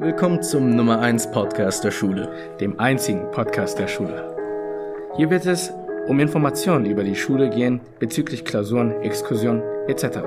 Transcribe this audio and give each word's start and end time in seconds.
Willkommen 0.00 0.42
zum 0.42 0.74
Nummer 0.74 1.00
1 1.00 1.30
Podcast 1.30 1.84
der 1.84 1.90
Schule. 1.90 2.56
dem 2.58 2.80
einzigen 2.80 3.30
Podcast 3.32 3.78
der 3.78 3.86
Schule. 3.86 4.34
Hier 5.18 5.28
wird 5.28 5.44
es 5.44 5.74
um 6.06 6.18
Informationen 6.20 6.86
über 6.86 7.04
die 7.04 7.14
Schule 7.14 7.50
gehen 7.50 7.82
bezüglich 7.98 8.46
Klausuren, 8.46 8.92
Exkursionen 9.02 9.62
etc. 9.88 10.20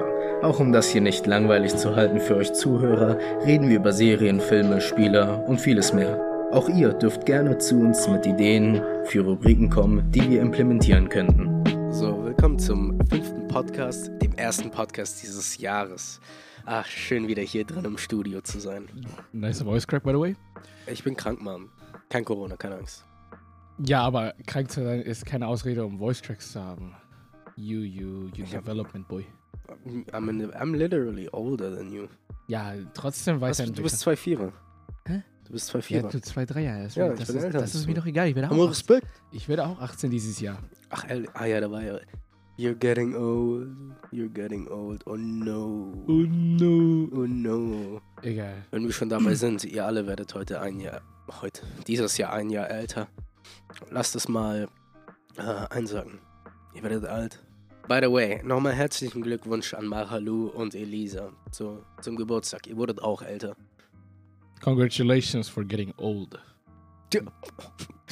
Auch 0.43 0.59
um 0.59 0.73
das 0.73 0.89
hier 0.89 1.01
nicht 1.01 1.25
langweilig 1.25 1.75
zu 1.75 1.95
halten 1.95 2.19
für 2.19 2.35
euch 2.35 2.53
Zuhörer, 2.53 3.17
reden 3.47 3.67
wir 3.67 3.77
über 3.77 3.93
Serien, 3.93 4.39
Filme, 4.41 4.79
Spieler 4.79 5.43
und 5.47 5.59
vieles 5.59 5.91
mehr. 5.91 6.21
Auch 6.51 6.69
ihr 6.69 6.93
dürft 6.93 7.25
gerne 7.25 7.57
zu 7.57 7.79
uns 7.79 8.07
mit 8.07 8.27
Ideen 8.27 8.79
für 9.05 9.21
Rubriken 9.21 9.71
kommen, 9.71 10.11
die 10.11 10.29
wir 10.29 10.39
implementieren 10.39 11.09
könnten. 11.09 11.63
So, 11.91 12.23
willkommen 12.23 12.59
zum 12.59 12.99
fünften 13.09 13.47
Podcast, 13.47 14.11
dem 14.21 14.33
ersten 14.35 14.69
Podcast 14.69 15.23
dieses 15.23 15.57
Jahres. 15.57 16.19
Ach, 16.65 16.85
schön 16.85 17.27
wieder 17.27 17.41
hier 17.41 17.65
drin 17.65 17.83
im 17.85 17.97
Studio 17.97 18.41
zu 18.41 18.59
sein. 18.59 18.87
Nice 19.33 19.61
voice 19.61 19.85
crack, 19.85 20.03
by 20.03 20.11
the 20.11 20.19
way. 20.19 20.35
Ich 20.87 21.03
bin 21.03 21.15
krank, 21.15 21.41
Mann. 21.41 21.69
Kein 22.09 22.23
Corona, 22.23 22.55
keine 22.55 22.75
Angst. 22.77 23.05
Ja, 23.79 24.01
aber 24.01 24.33
krank 24.45 24.71
zu 24.71 24.83
sein 24.83 25.01
ist 25.01 25.25
keine 25.25 25.47
Ausrede, 25.47 25.83
um 25.85 25.97
Voice 25.97 26.21
Cracks 26.21 26.51
zu 26.51 26.61
haben. 26.61 26.95
You, 27.55 27.79
you, 27.81 28.29
you 28.35 28.45
development 28.45 29.07
boy. 29.07 29.25
I'm, 30.11 30.29
in, 30.29 30.51
I'm 30.53 30.75
literally 30.75 31.27
older 31.31 31.75
than 31.75 31.91
you. 31.91 32.07
Ja, 32.47 32.73
trotzdem 32.93 33.41
Was, 33.41 33.57
weiterentwickeln. 33.59 33.75
du 33.75 33.83
bist 33.83 33.99
zwei 33.99 34.15
Vierer. 34.15 34.53
Hä? 35.07 35.23
Du 35.45 35.53
bist 35.53 35.67
zwei 35.67 35.79
ja, 35.79 35.83
Vierer. 35.83 36.09
du 36.09 36.21
zwei 36.21 36.45
Dreier. 36.45 36.83
Das, 36.83 36.95
Ja, 36.95 37.09
das, 37.09 37.29
ich 37.29 37.35
ist, 37.35 37.53
das 37.53 37.75
ist 37.75 37.87
mir 37.87 37.95
doch 37.95 38.05
egal. 38.05 38.29
Ich 38.29 38.35
werde 38.35 38.47
auch, 38.47 38.51
Haben 38.51 38.59
wir 38.59 38.69
18, 38.69 38.69
Respekt? 38.69 39.07
ich 39.31 39.49
werde 39.49 39.65
auch 39.65 39.79
18 39.81 40.11
dieses 40.11 40.39
Jahr. 40.39 40.59
Ach, 40.89 41.05
ah 41.33 41.45
ja, 41.45 41.59
da 41.59 41.71
war 41.71 41.83
ja. 41.83 41.99
You're 42.55 42.75
getting 42.75 43.15
old. 43.15 43.67
You're 44.11 44.29
getting 44.29 44.67
old. 44.67 45.03
Oh 45.07 45.15
no. 45.15 45.91
no. 46.07 47.09
Oh 47.11 47.25
no. 47.25 48.01
Egal. 48.21 48.63
Wenn 48.69 48.85
wir 48.85 48.93
schon 48.93 49.09
dabei 49.09 49.33
sind, 49.33 49.63
ihr 49.63 49.83
alle 49.83 50.05
werdet 50.05 50.35
heute 50.35 50.61
ein 50.61 50.79
Jahr, 50.79 51.01
heute, 51.41 51.63
dieses 51.87 52.17
Jahr 52.17 52.31
ein 52.33 52.51
Jahr 52.51 52.69
älter. 52.69 53.07
Lasst 53.89 54.15
es 54.15 54.27
mal 54.27 54.67
äh, 55.37 55.65
einsagen. 55.71 56.19
Ihr 56.75 56.83
werdet 56.83 57.05
alt. 57.05 57.39
By 57.87 57.99
the 58.03 58.11
way, 58.11 58.39
nochmal 58.43 58.73
herzlichen 58.73 59.23
Glückwunsch 59.23 59.73
an 59.73 59.87
Marhalu 59.87 60.47
und 60.49 60.75
Elisa 60.75 61.31
zu, 61.49 61.83
zum 62.01 62.15
Geburtstag. 62.15 62.67
Ihr 62.67 62.77
wurdet 62.77 63.01
auch 63.01 63.23
älter. 63.23 63.55
Congratulations 64.61 65.49
for 65.49 65.65
getting 65.65 65.91
old. 65.97 66.39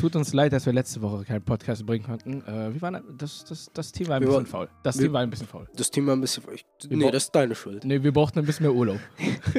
Tut 0.01 0.15
uns 0.15 0.33
leid, 0.33 0.51
dass 0.51 0.65
wir 0.65 0.73
letzte 0.73 0.99
Woche 1.03 1.23
keinen 1.25 1.43
Podcast 1.45 1.85
bringen 1.85 2.03
konnten. 2.03 2.41
Äh, 2.47 2.73
wir 2.73 2.81
waren, 2.81 3.03
das, 3.19 3.45
das, 3.45 3.69
das 3.71 3.91
Team 3.91 4.07
war 4.07 4.15
ein 4.15 4.23
Wir 4.23 4.29
bisschen 4.29 4.47
faul. 4.47 4.67
Das 4.81 4.97
Team 4.97 5.13
war 5.13 5.21
ein 5.21 5.29
bisschen 5.29 5.45
faul. 5.45 5.67
Das 5.75 5.91
Team 5.91 6.07
war 6.07 6.15
ein 6.15 6.21
bisschen. 6.21 6.43
Ich, 6.55 6.65
Wir 6.89 6.97
nee, 6.97 7.11
das 7.11 7.25
ist 7.25 7.35
deine 7.35 7.53
Schuld. 7.53 7.85
Ne, 7.85 8.01
wir 8.03 8.11
brauchten 8.11 8.39
ein 8.39 8.45
bisschen 8.47 8.65
mehr 8.65 8.73
Urlaub. 8.73 8.99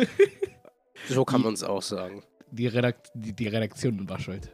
So 1.09 1.25
kann 1.25 1.43
man 1.43 1.55
es 1.55 1.63
auch 1.63 1.83
sagen. 1.83 2.25
Die, 2.51 2.67
Redakt 2.67 3.11
die, 3.15 3.33
die 3.33 3.47
Redaktion 3.48 4.09
war 4.09 4.19
schuld. 4.19 4.53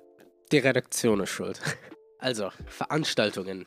Die 0.53 0.59
Redaktion 0.59 1.20
ist 1.20 1.31
schuld. 1.31 1.61
Also, 2.20 2.50
Veranstaltungen. 2.66 3.64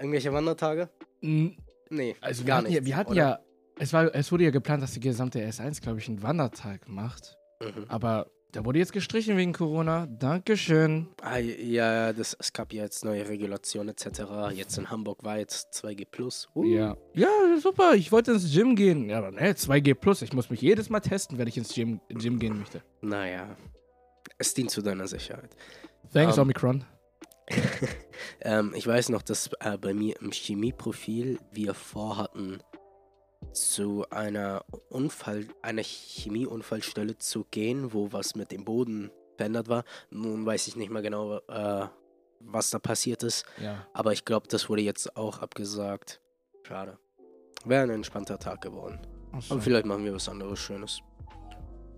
Irgendwelche 0.00 0.32
Wandertage? 0.32 0.90
Mm, 1.20 1.50
Nee, 1.90 2.16
Also 2.20 2.44
gar 2.44 2.60
nicht. 2.62 2.72
ja, 2.74 2.84
wir 2.84 2.96
hatten 2.96 3.12
oder? 3.12 3.20
ja, 3.20 3.38
es, 3.78 3.92
war, 3.92 4.12
es 4.14 4.32
wurde 4.32 4.44
ja 4.44 4.50
geplant, 4.50 4.82
dass 4.82 4.92
die 4.92 5.00
gesamte 5.00 5.38
S1, 5.40 5.80
glaube 5.80 6.00
ich, 6.00 6.08
einen 6.08 6.22
Wandertag 6.22 6.88
macht. 6.88 7.36
Mhm. 7.62 7.84
Aber 7.88 8.26
der 8.54 8.64
wurde 8.64 8.78
jetzt 8.78 8.92
gestrichen 8.92 9.36
wegen 9.36 9.52
Corona. 9.52 10.06
Dankeschön. 10.06 11.08
Ah, 11.20 11.38
ja, 11.38 12.12
das, 12.12 12.36
es 12.38 12.52
gab 12.52 12.72
ja 12.72 12.84
jetzt 12.84 13.04
neue 13.04 13.28
Regulationen 13.28 13.88
etc. 13.88 14.52
Jetzt 14.52 14.78
in 14.78 14.90
Hamburg 14.90 15.24
weit 15.24 15.50
2G+. 15.50 16.06
Uh. 16.54 16.64
Ja. 16.64 16.96
Ja, 17.14 17.28
super. 17.60 17.94
Ich 17.94 18.12
wollte 18.12 18.32
ins 18.32 18.52
Gym 18.52 18.76
gehen. 18.76 19.08
Ja, 19.08 19.18
aber 19.18 19.32
ne, 19.32 19.52
2G 19.52 19.94
plus. 19.94 20.22
Ich 20.22 20.32
muss 20.32 20.50
mich 20.50 20.60
jedes 20.60 20.88
Mal 20.88 21.00
testen, 21.00 21.38
wenn 21.38 21.48
ich 21.48 21.56
ins 21.56 21.74
Gym, 21.74 22.00
Gym 22.08 22.38
gehen 22.38 22.58
möchte. 22.58 22.82
Naja, 23.00 23.56
es 24.38 24.54
dient 24.54 24.70
zu 24.70 24.82
deiner 24.82 25.08
Sicherheit. 25.08 25.50
Thanks, 26.12 26.36
Ähm, 26.36 26.42
Omicron. 26.42 26.84
ähm, 28.40 28.72
ich 28.74 28.86
weiß 28.86 29.10
noch, 29.10 29.22
dass 29.22 29.50
äh, 29.60 29.76
bei 29.76 29.92
mir 29.92 30.14
im 30.20 30.30
Chemieprofil 30.30 31.38
wir 31.52 31.74
vorhatten, 31.74 32.62
zu 33.52 34.04
einer 34.10 34.64
Unfall, 34.88 35.46
einer 35.62 35.82
Chemieunfallstelle 35.82 37.18
zu 37.18 37.44
gehen, 37.50 37.92
wo 37.92 38.12
was 38.12 38.34
mit 38.34 38.50
dem 38.52 38.64
Boden 38.64 39.10
verändert 39.36 39.68
war. 39.68 39.84
Nun 40.10 40.44
weiß 40.46 40.68
ich 40.68 40.76
nicht 40.76 40.90
mehr 40.90 41.02
genau, 41.02 41.38
äh, 41.48 41.86
was 42.40 42.70
da 42.70 42.78
passiert 42.78 43.22
ist, 43.22 43.44
Ja. 43.60 43.86
aber 43.92 44.12
ich 44.12 44.24
glaube, 44.24 44.46
das 44.48 44.68
wurde 44.68 44.82
jetzt 44.82 45.16
auch 45.16 45.38
abgesagt. 45.40 46.20
Schade. 46.66 46.98
Wäre 47.64 47.84
ein 47.84 47.90
entspannter 47.90 48.38
Tag 48.38 48.60
geworden. 48.60 48.98
Achso. 49.32 49.54
Aber 49.54 49.62
vielleicht 49.62 49.86
machen 49.86 50.04
wir 50.04 50.14
was 50.14 50.28
anderes 50.28 50.58
Schönes. 50.58 51.00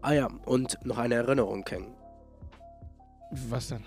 Ah 0.03 0.13
ja, 0.13 0.28
und 0.45 0.78
noch 0.84 0.99
eine 0.99 1.17
Erinnerung, 1.17 1.65
Ken. 1.65 1.95
Was 3.49 3.69
denn? 3.69 3.84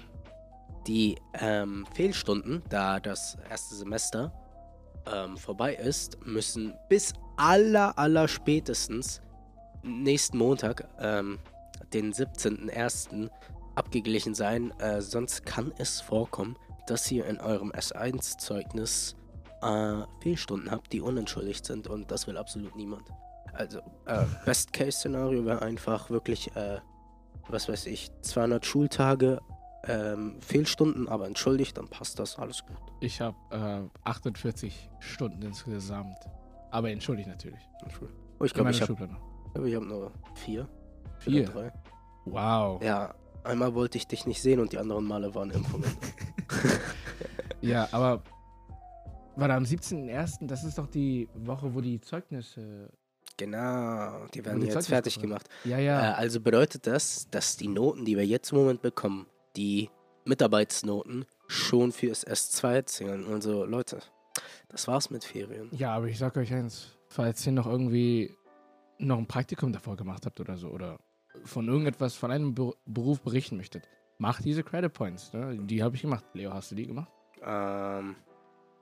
Die 0.87 1.17
ähm, 1.33 1.85
Fehlstunden, 1.93 2.61
da 2.69 2.99
das 2.99 3.37
erste 3.49 3.75
Semester 3.75 4.33
ähm, 5.11 5.37
vorbei 5.37 5.75
ist, 5.75 6.25
müssen 6.25 6.73
bis 6.87 7.13
aller, 7.37 7.97
aller 7.97 8.27
spätestens 8.27 9.21
nächsten 9.83 10.37
Montag, 10.37 10.87
ähm, 10.99 11.39
den 11.93 12.13
17.01. 12.13 13.29
abgeglichen 13.75 14.35
sein. 14.35 14.71
Äh, 14.79 15.01
sonst 15.01 15.45
kann 15.45 15.73
es 15.77 16.01
vorkommen, 16.01 16.57
dass 16.87 17.09
ihr 17.11 17.25
in 17.25 17.39
eurem 17.39 17.71
S1-Zeugnis 17.71 19.15
äh, 19.61 20.01
Fehlstunden 20.21 20.71
habt, 20.71 20.91
die 20.93 21.01
unentschuldigt 21.01 21.65
sind 21.65 21.87
und 21.87 22.11
das 22.11 22.27
will 22.27 22.37
absolut 22.37 22.75
niemand. 22.75 23.09
Also, 23.53 23.79
äh, 24.05 24.25
Best-Case-Szenario 24.45 25.45
wäre 25.45 25.61
einfach 25.61 26.09
wirklich, 26.09 26.55
äh, 26.55 26.79
was 27.47 27.69
weiß 27.69 27.85
ich, 27.87 28.11
200 28.21 28.65
Schultage, 28.65 29.39
ähm, 29.85 30.41
Fehlstunden, 30.41 31.07
aber 31.07 31.27
entschuldigt, 31.27 31.77
dann 31.77 31.87
passt 31.87 32.19
das, 32.19 32.37
alles 32.37 32.63
gut. 32.65 32.77
Ich 32.99 33.21
habe 33.21 33.37
äh, 33.51 34.07
48 34.07 34.89
Stunden 34.99 35.41
insgesamt. 35.41 36.17
Aber 36.71 36.89
entschuldigt 36.91 37.27
natürlich. 37.27 37.61
Oh, 38.39 38.43
ich 38.45 38.53
glaube, 38.53 38.71
ich 38.71 38.81
habe 38.81 39.69
ich 39.69 39.75
hab 39.75 39.83
nur 39.83 40.11
vier. 40.35 40.67
Vier? 41.17 41.45
drei. 41.45 41.71
Wow. 42.25 42.81
Ja, 42.83 43.15
einmal 43.43 43.73
wollte 43.73 43.97
ich 43.97 44.07
dich 44.07 44.25
nicht 44.27 44.41
sehen 44.41 44.59
und 44.59 44.71
die 44.71 44.77
anderen 44.77 45.05
Male 45.05 45.33
waren 45.33 45.49
Impfungen. 45.51 45.89
Ja, 47.61 47.87
aber 47.91 48.23
warte, 49.35 49.53
am 49.53 49.63
17.01., 49.63 50.47
das 50.47 50.63
ist 50.63 50.77
doch 50.77 50.87
die 50.87 51.27
Woche, 51.33 51.73
wo 51.73 51.81
die 51.81 51.99
Zeugnisse. 51.99 52.89
genau, 53.37 54.25
die 54.33 54.45
werden 54.45 54.59
die 54.61 54.67
jetzt 54.67 54.73
Zeugnisse 54.75 54.89
fertig 54.89 55.19
gemacht. 55.19 55.49
Ja, 55.65 55.77
Äh, 55.77 55.85
ja. 55.85 56.13
also 56.13 56.39
bedeutet 56.39 56.87
das, 56.87 57.27
dass 57.29 57.57
die 57.57 57.67
Noten, 57.67 58.05
die 58.05 58.15
wir 58.15 58.25
jetzt 58.25 58.51
im 58.51 58.59
Moment 58.59 58.81
bekommen, 58.81 59.25
die 59.55 59.89
Mitarbeitsnoten, 60.25 61.25
schon 61.47 61.91
fürs 61.91 62.25
S2 62.25 62.85
zählen. 62.85 63.25
Also 63.31 63.65
Leute, 63.65 63.99
das 64.69 64.87
war's 64.87 65.09
mit 65.09 65.23
Ferien. 65.23 65.69
Ja, 65.71 65.95
aber 65.95 66.07
ich 66.07 66.17
sag 66.17 66.37
euch 66.37 66.53
eins, 66.53 66.97
falls 67.07 67.45
ihr 67.45 67.53
noch 67.53 67.65
irgendwie 67.67 68.35
noch 68.99 69.17
ein 69.17 69.27
Praktikum 69.27 69.71
davor 69.73 69.95
gemacht 69.95 70.25
habt 70.25 70.39
oder 70.39 70.57
so, 70.57 70.67
oder 70.69 70.97
von 71.45 71.67
irgendetwas, 71.67 72.15
von 72.15 72.31
einem 72.31 72.53
Be 72.53 72.73
Beruf 72.85 73.21
berichten 73.21 73.57
möchtet, 73.57 73.87
macht 74.17 74.43
diese 74.45 74.63
Credit 74.63 74.91
Points. 74.91 75.31
Ne? 75.33 75.57
Die 75.61 75.81
habe 75.81 75.95
ich 75.95 76.01
gemacht. 76.01 76.25
Leo, 76.33 76.53
hast 76.53 76.71
du 76.71 76.75
die 76.75 76.85
gemacht? 76.87 77.09
Ähm, 77.41 78.15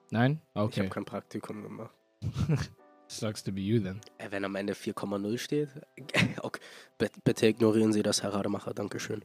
Nein? 0.09 0.41
Ich 0.55 0.61
Okay. 0.61 0.79
habe 0.81 0.89
kein 0.89 1.05
Praktikum 1.05 1.61
gemacht. 1.61 1.93
Sucks 3.09 3.43
to 3.43 3.51
be 3.51 3.61
you 3.61 3.79
then. 3.79 4.01
Äh, 4.17 4.31
Wenn 4.31 4.43
am 4.43 4.55
Ende 4.55 4.73
4,0 4.73 5.37
steht, 5.37 5.69
okay. 6.41 6.59
bitte, 6.97 7.19
bitte 7.23 7.47
ignorieren 7.47 7.93
Sie 7.93 8.01
das, 8.03 8.23
Herr 8.23 8.33
Rademacher, 8.33 8.73
Dankeschön. 8.73 9.23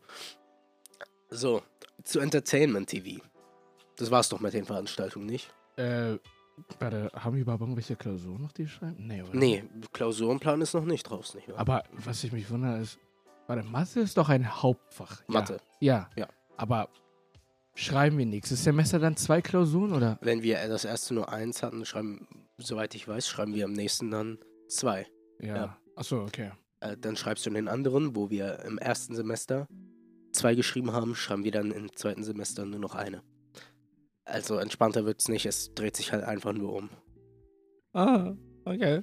So, 1.32 1.62
zu 2.04 2.20
Entertainment 2.20 2.90
TV. 2.90 3.22
Das 3.96 4.10
war's 4.10 4.28
doch 4.28 4.40
mit 4.40 4.52
den 4.52 4.66
Veranstaltungen, 4.66 5.26
nicht? 5.26 5.48
Äh, 5.76 6.16
warte, 6.78 7.10
haben 7.14 7.34
wir 7.34 7.42
überhaupt 7.42 7.62
irgendwelche 7.62 7.96
Klausuren 7.96 8.42
noch, 8.42 8.52
die 8.52 8.68
schreiben? 8.68 9.06
Nee, 9.06 9.22
oder? 9.22 9.34
Nee, 9.34 9.64
Klausurenplan 9.92 10.60
ist 10.60 10.74
noch 10.74 10.84
nicht 10.84 11.04
draußen, 11.04 11.38
nicht 11.38 11.48
wahr? 11.48 11.58
Aber 11.58 11.84
was 11.92 12.22
ich 12.22 12.32
mich 12.32 12.50
wundere 12.50 12.80
ist, 12.80 12.98
warte, 13.46 13.62
Mathe 13.62 14.00
ist 14.00 14.18
doch 14.18 14.28
ein 14.28 14.62
Hauptfach. 14.62 15.22
Mathe. 15.26 15.56
Ja. 15.80 16.10
Ja. 16.16 16.28
Aber 16.58 16.90
schreiben 17.74 18.18
wir 18.18 18.26
nächstes 18.26 18.62
Semester 18.62 18.98
dann 18.98 19.16
zwei 19.16 19.40
Klausuren 19.40 19.94
oder? 19.94 20.18
Wenn 20.20 20.42
wir 20.42 20.68
das 20.68 20.84
erste 20.84 21.14
nur 21.14 21.32
eins 21.32 21.62
hatten, 21.62 21.86
schreiben, 21.86 22.28
soweit 22.58 22.94
ich 22.94 23.08
weiß, 23.08 23.26
schreiben 23.26 23.54
wir 23.54 23.64
am 23.64 23.72
nächsten 23.72 24.10
dann 24.10 24.38
zwei. 24.68 25.06
Ja. 25.40 25.56
Ja. 25.56 25.78
Achso, 25.96 26.22
okay. 26.24 26.50
Äh, 26.80 26.98
dann 26.98 27.16
schreibst 27.16 27.46
du 27.46 27.50
in 27.50 27.54
den 27.54 27.68
anderen, 27.68 28.14
wo 28.16 28.28
wir 28.28 28.58
im 28.64 28.76
ersten 28.76 29.14
Semester 29.14 29.66
zwei 30.32 30.54
geschrieben 30.54 30.92
haben, 30.92 31.14
schreiben 31.14 31.44
wir 31.44 31.52
dann 31.52 31.70
im 31.70 31.94
zweiten 31.94 32.24
Semester 32.24 32.64
nur 32.64 32.80
noch 32.80 32.94
eine. 32.94 33.22
Also 34.24 34.56
entspannter 34.56 35.04
wird's 35.04 35.28
nicht, 35.28 35.46
es 35.46 35.74
dreht 35.74 35.96
sich 35.96 36.12
halt 36.12 36.24
einfach 36.24 36.52
nur 36.52 36.72
um. 36.72 36.90
Ah, 37.92 38.34
okay. 38.64 39.02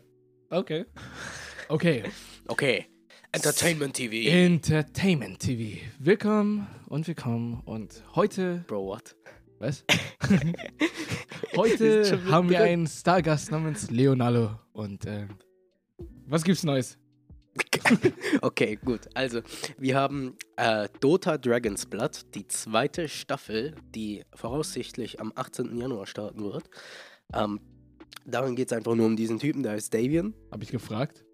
Okay. 0.50 0.86
Okay. 1.68 2.04
Okay, 2.52 2.88
Entertainment 3.31 3.94
TV. 3.94 4.28
Entertainment 4.28 5.38
TV. 5.40 5.80
Willkommen 6.00 6.66
und 6.88 7.08
willkommen. 7.08 7.62
Und 7.64 8.04
heute, 8.16 8.66
Bro, 8.66 8.88
what? 8.88 9.16
was? 9.60 9.86
Heute 11.56 12.25
haben 12.32 12.50
wir 12.50 12.62
einen 12.62 12.88
Stargast 12.88 13.52
namens 13.52 13.92
Leonardo. 13.92 14.58
Und 14.72 15.06
äh, 15.06 15.28
was 16.25 16.44
gibt's 16.44 16.64
Neues? 16.64 16.98
Okay, 18.42 18.78
gut. 18.84 19.01
Also, 19.13 19.42
wir 19.78 19.96
haben 19.96 20.36
äh, 20.56 20.88
Dota 21.00 21.38
Dragon's 21.38 21.86
Blood, 21.86 22.36
die 22.36 22.48
zweite 22.48 23.07
Staffel, 23.07 23.75
die 23.96 24.24
voraussichtlich 24.34 25.19
am 25.19 25.31
18. 25.36 25.78
Januar 25.78 26.07
starten 26.07 26.44
wird. 26.44 26.69
Ähm, 27.34 27.60
darin 28.25 28.56
geht 28.56 28.72
es 28.72 28.78
einfach 28.78 28.96
nur 28.96 29.06
um 29.06 29.16
diesen 29.16 29.40
Typen, 29.40 29.63
der 29.63 29.74
heißt 29.74 29.94
Davian. 29.94 30.34
Hab 30.51 30.63
ich 30.63 30.69
gefragt. 30.72 31.25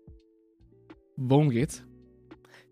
Worum 1.17 1.49
geht's? 1.49 1.83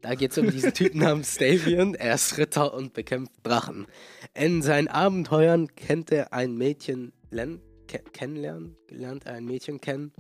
Da 0.01 0.15
geht 0.15 0.31
es 0.31 0.37
um 0.37 0.49
diesen 0.49 0.73
Typen 0.73 0.99
namens 0.99 1.37
Davian. 1.37 1.95
Er 1.95 2.15
ist 2.15 2.37
Ritter 2.37 2.73
und 2.73 2.93
bekämpft 2.93 3.31
Drachen. 3.43 3.87
In 4.33 4.61
seinen 4.61 4.89
Abenteuern 4.89 5.73
kennt 5.75 6.11
er 6.11 6.33
ein 6.33 6.55
Mädchen 6.57 7.13
len 7.29 7.61
ke 7.87 7.99
kennenlernen, 8.11 8.75
lernt 8.89 9.25
er 9.25 9.33
ein 9.33 9.45
Mädchen 9.45 9.79
kennen, 9.79 10.13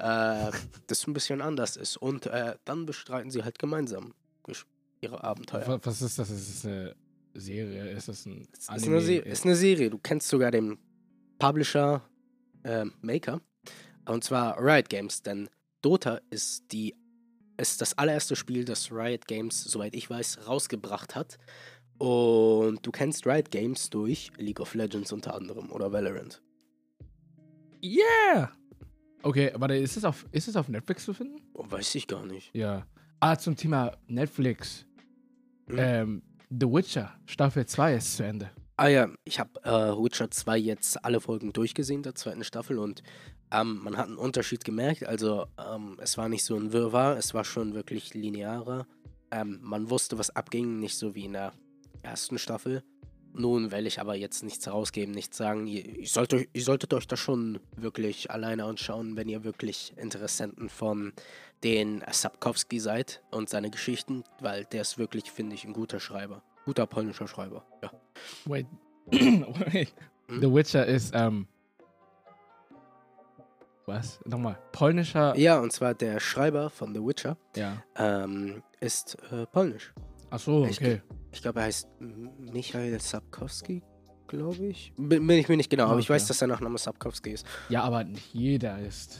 äh, 0.00 0.50
das 0.86 1.06
ein 1.06 1.12
bisschen 1.12 1.40
anders 1.40 1.76
ist. 1.76 1.96
Und 1.96 2.26
äh, 2.26 2.56
dann 2.64 2.86
bestreiten 2.86 3.30
sie 3.30 3.42
halt 3.44 3.58
gemeinsam 3.58 4.14
ihre 5.00 5.22
Abenteuer. 5.24 5.66
Wa- 5.66 5.80
Was 5.82 6.02
ist 6.02 6.18
das? 6.18 6.30
Ist 6.30 6.64
das 6.64 6.66
eine 6.66 6.94
Serie? 7.34 7.90
Ist 7.92 8.08
das 8.08 8.26
ein 8.26 8.46
Es 8.56 8.68
Anime? 8.68 8.78
ist, 8.80 8.88
eine 8.88 9.00
Se 9.02 9.14
ist 9.16 9.44
eine 9.44 9.56
Serie. 9.56 9.90
Du 9.90 9.98
kennst 9.98 10.28
sogar 10.28 10.50
den 10.50 10.78
Publisher 11.38 12.02
äh, 12.64 12.84
Maker. 13.00 13.40
Und 14.06 14.24
zwar 14.24 14.58
Riot 14.58 14.88
Games, 14.88 15.22
denn 15.22 15.48
Dota 15.82 16.20
ist 16.30 16.64
die 16.72 16.94
ist 17.56 17.80
das 17.82 17.96
allererste 17.98 18.36
Spiel, 18.36 18.64
das 18.64 18.90
Riot 18.90 19.26
Games, 19.26 19.62
soweit 19.64 19.94
ich 19.94 20.08
weiß, 20.08 20.46
rausgebracht 20.46 21.14
hat. 21.14 21.38
Und 21.98 22.84
du 22.86 22.90
kennst 22.90 23.26
Riot 23.26 23.50
Games 23.50 23.90
durch 23.90 24.30
League 24.38 24.60
of 24.60 24.72
Legends 24.74 25.12
unter 25.12 25.34
anderem 25.34 25.70
oder 25.70 25.92
Valorant. 25.92 26.42
Yeah! 27.82 28.50
Okay, 29.22 29.52
warte, 29.54 29.74
ist 29.74 29.96
es 29.96 30.04
auf, 30.04 30.26
ist 30.32 30.48
es 30.48 30.56
auf 30.56 30.68
Netflix 30.68 31.04
zu 31.04 31.12
finden? 31.12 31.40
Oh, 31.54 31.64
weiß 31.68 31.94
ich 31.94 32.06
gar 32.06 32.24
nicht. 32.24 32.54
Ja. 32.54 32.86
Ah, 33.20 33.36
zum 33.36 33.54
Thema 33.54 33.92
Netflix. 34.06 34.86
Hm. 35.68 35.78
Ähm, 35.78 36.22
The 36.48 36.66
Witcher, 36.66 37.12
Staffel 37.26 37.66
2 37.66 37.94
ist 37.94 38.16
zu 38.16 38.24
Ende. 38.24 38.50
Ah 38.76 38.88
ja, 38.88 39.10
ich 39.24 39.38
habe 39.38 39.62
äh, 39.62 40.02
Witcher 40.02 40.30
2 40.30 40.56
jetzt 40.56 41.04
alle 41.04 41.20
Folgen 41.20 41.52
durchgesehen, 41.52 42.02
der 42.02 42.14
zweiten 42.14 42.44
Staffel, 42.44 42.78
und 42.78 43.02
ähm, 43.52 43.80
man 43.82 43.96
hat 43.96 44.06
einen 44.06 44.16
Unterschied 44.16 44.64
gemerkt. 44.64 45.04
Also, 45.04 45.46
ähm, 45.58 45.98
es 46.00 46.16
war 46.16 46.28
nicht 46.28 46.44
so 46.44 46.56
ein 46.56 46.72
Wirrwarr, 46.72 47.18
es 47.18 47.34
war 47.34 47.44
schon 47.44 47.74
wirklich 47.74 48.14
linearer. 48.14 48.86
Ähm, 49.30 49.58
man 49.62 49.90
wusste, 49.90 50.18
was 50.18 50.34
abging, 50.34 50.78
nicht 50.78 50.96
so 50.96 51.14
wie 51.14 51.26
in 51.26 51.34
der 51.34 51.52
ersten 52.02 52.38
Staffel. 52.38 52.82
Nun 53.32 53.70
will 53.70 53.86
ich 53.86 54.00
aber 54.00 54.14
jetzt 54.16 54.42
nichts 54.42 54.66
herausgeben, 54.66 55.14
nichts 55.14 55.36
sagen. 55.36 55.66
Ihr, 55.66 55.86
ihr, 55.86 56.06
sollt 56.08 56.34
euch, 56.34 56.48
ihr 56.52 56.62
solltet 56.62 56.92
euch 56.94 57.06
das 57.06 57.20
schon 57.20 57.60
wirklich 57.76 58.30
alleine 58.30 58.64
anschauen, 58.64 59.16
wenn 59.16 59.28
ihr 59.28 59.44
wirklich 59.44 59.92
Interessenten 59.96 60.68
von 60.68 61.12
den 61.62 62.02
Sapkowski 62.10 62.80
seid 62.80 63.22
und 63.30 63.48
seine 63.48 63.70
Geschichten, 63.70 64.24
weil 64.40 64.64
der 64.64 64.80
ist 64.82 64.98
wirklich, 64.98 65.30
finde 65.30 65.54
ich, 65.54 65.64
ein 65.64 65.72
guter 65.72 66.00
Schreiber. 66.00 66.42
Guter 66.64 66.86
polnischer 66.86 67.28
Schreiber, 67.28 67.64
ja. 67.82 67.90
Wait. 68.46 68.66
Wait. 69.10 69.92
Hm? 70.28 70.40
The 70.40 70.52
Witcher 70.54 70.86
ist, 70.86 71.12
ähm. 71.14 71.46
Was? 73.86 74.20
Nochmal. 74.24 74.58
Polnischer. 74.72 75.36
Ja, 75.36 75.58
und 75.58 75.72
zwar 75.72 75.94
der 75.94 76.20
Schreiber 76.20 76.70
von 76.70 76.94
The 76.94 77.00
Witcher 77.00 77.36
Ja. 77.56 77.82
ähm, 77.96 78.62
ist 78.80 79.16
äh, 79.32 79.46
polnisch. 79.46 79.92
Ach 80.30 80.38
so, 80.38 80.62
okay. 80.64 81.00
Ich 81.02 81.19
glaube, 81.42 81.60
er 81.60 81.66
heißt 81.66 81.88
Michael 82.52 83.00
Sapkowski, 83.00 83.82
glaube 84.26 84.66
ich. 84.66 84.92
Bin, 84.96 85.26
bin 85.26 85.38
ich 85.38 85.48
mir 85.48 85.56
nicht 85.56 85.70
genau, 85.70 85.86
aber 85.88 86.00
ich 86.00 86.10
weiß, 86.10 86.26
dass 86.26 86.38
der 86.38 86.48
Nachname 86.48 86.78
Sapkowski 86.78 87.30
ist. 87.30 87.46
Ja, 87.68 87.82
aber 87.82 88.04
nicht 88.04 88.34
jeder 88.34 88.78
ist 88.80 89.18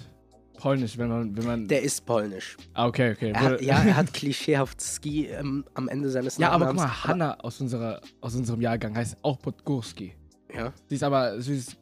polnisch, 0.59 0.99
wenn 0.99 1.09
man. 1.09 1.37
Wenn 1.37 1.45
man 1.47 1.69
Der 1.69 1.83
ist 1.83 2.05
polnisch. 2.05 2.57
ah, 2.75 2.87
okay, 2.87 3.13
okay. 3.13 3.31
Er 3.31 3.41
hat, 3.41 3.63
ja, 3.63 3.83
er 3.83 3.97
hat 3.97 4.13
klischeehaft 4.13 4.81
Ski 4.83 5.27
ähm, 5.27 5.65
am 5.75 5.89
Ende 5.89 6.11
seines 6.11 6.37
ja, 6.37 6.51
aber 6.51 6.67
guck 6.67 6.77
Nachnamens. 6.77 7.05
mal, 7.05 7.09
Hanna 7.09 7.35
aus, 7.41 7.61
unserer, 7.61 8.01
aus 8.21 8.35
unserem 8.35 8.61
Jahrgang 8.61 8.95
heißt 8.97 9.17
auch 9.23 9.39
Podgorski. 9.41 10.15
Ja, 10.55 10.73
Sie 10.89 10.97
ist 10.97 11.03
aber. 11.03 11.41
Sie 11.41 11.55
ist, 11.55 11.77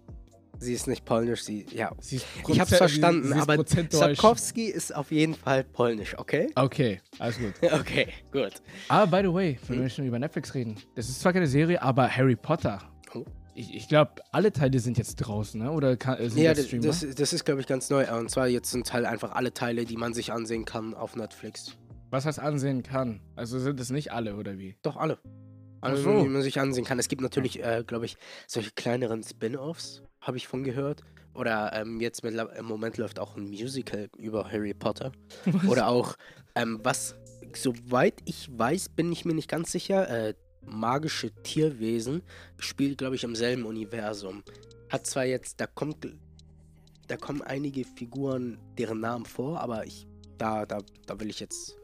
sie 0.58 0.72
ist 0.74 0.86
nicht 0.86 1.04
polnisch, 1.04 1.42
sie, 1.44 1.66
ja. 1.72 1.92
sie 2.00 2.16
ist 2.16 2.26
Ich 2.48 2.60
hab's 2.60 2.76
verstanden, 2.76 3.28
sie, 3.32 3.34
aber 3.34 3.64
Sapkowski 3.66 4.66
ist 4.66 4.94
auf 4.94 5.10
jeden 5.10 5.34
Fall 5.34 5.64
polnisch, 5.64 6.18
okay? 6.18 6.50
Okay, 6.54 7.00
alles 7.18 7.38
gut. 7.38 7.54
Okay, 7.72 8.08
gut. 8.32 8.54
Aber 8.88 9.06
by 9.06 9.26
the 9.28 9.32
way, 9.32 9.58
wenn 9.68 9.76
Hm? 9.76 9.82
wir 9.82 9.90
schon 9.90 10.06
über 10.06 10.18
Netflix 10.18 10.54
reden, 10.54 10.76
das 10.94 11.08
ist 11.08 11.20
zwar 11.20 11.32
keine 11.32 11.46
Serie, 11.46 11.80
aber 11.82 12.08
Harry 12.08 12.36
Potter. 12.36 12.80
Oh. 13.14 13.24
Ich, 13.54 13.74
ich 13.74 13.88
glaube, 13.88 14.12
alle 14.30 14.52
Teile 14.52 14.78
sind 14.78 14.98
jetzt 14.98 15.16
draußen, 15.16 15.60
ne? 15.60 15.72
Oder 15.72 15.96
kann, 15.96 16.16
sind 16.30 16.40
Ja, 16.40 16.54
das 16.54 16.68
das, 16.70 17.06
das, 17.14 17.32
ist, 17.32 17.44
glaube 17.44 17.60
ich, 17.60 17.66
ganz 17.66 17.90
neu. 17.90 18.06
Und 18.16 18.30
zwar 18.30 18.46
jetzt 18.46 18.70
sind 18.70 18.92
halt 18.92 19.04
einfach 19.04 19.32
alle 19.32 19.52
Teile, 19.52 19.84
die 19.84 19.96
man 19.96 20.14
sich 20.14 20.32
ansehen 20.32 20.64
kann 20.64 20.94
auf 20.94 21.16
Netflix. 21.16 21.76
Was 22.10 22.24
das 22.24 22.38
ansehen 22.38 22.84
kann. 22.84 23.20
Also 23.34 23.58
sind 23.58 23.80
es 23.80 23.90
nicht 23.90 24.12
alle, 24.12 24.36
oder 24.36 24.58
wie? 24.58 24.76
Doch, 24.82 24.96
alle. 24.96 25.18
Alle, 25.80 25.98
Ach 25.98 26.02
so. 26.02 26.22
die 26.22 26.28
man 26.28 26.42
sich 26.42 26.58
ansehen 26.58 26.84
kann. 26.84 26.98
Es 26.98 27.08
gibt 27.08 27.22
natürlich, 27.22 27.62
äh, 27.62 27.84
glaube 27.86 28.06
ich, 28.06 28.16
solche 28.46 28.70
kleineren 28.72 29.22
Spin-Offs, 29.22 30.02
habe 30.20 30.36
ich 30.36 30.48
von 30.48 30.64
gehört. 30.64 31.02
Oder 31.34 31.72
ähm, 31.72 32.00
jetzt 32.00 32.24
mit, 32.24 32.34
im 32.34 32.64
Moment 32.64 32.96
läuft 32.96 33.20
auch 33.20 33.36
ein 33.36 33.44
Musical 33.44 34.08
über 34.16 34.50
Harry 34.50 34.74
Potter. 34.74 35.12
Oder 35.68 35.86
auch, 35.86 36.16
ähm, 36.56 36.80
was, 36.82 37.14
soweit 37.54 38.14
ich 38.24 38.48
weiß, 38.50 38.88
bin 38.90 39.12
ich 39.12 39.24
mir 39.24 39.34
nicht 39.34 39.48
ganz 39.48 39.70
sicher, 39.70 40.08
äh, 40.08 40.34
magische 40.62 41.30
Tierwesen 41.42 42.22
spielt, 42.58 42.98
glaube 42.98 43.14
ich, 43.14 43.24
im 43.24 43.36
selben 43.36 43.64
Universum. 43.64 44.42
Hat 44.90 45.06
zwar 45.06 45.24
jetzt, 45.26 45.60
da 45.60 45.66
kommt, 45.66 46.08
da 47.06 47.16
kommen 47.16 47.42
einige 47.42 47.84
Figuren, 47.84 48.58
deren 48.76 49.00
Namen 49.00 49.24
vor, 49.24 49.60
aber 49.60 49.86
ich, 49.86 50.08
da, 50.38 50.66
da, 50.66 50.78
da 51.06 51.20
will 51.20 51.30
ich 51.30 51.40
jetzt. 51.40 51.76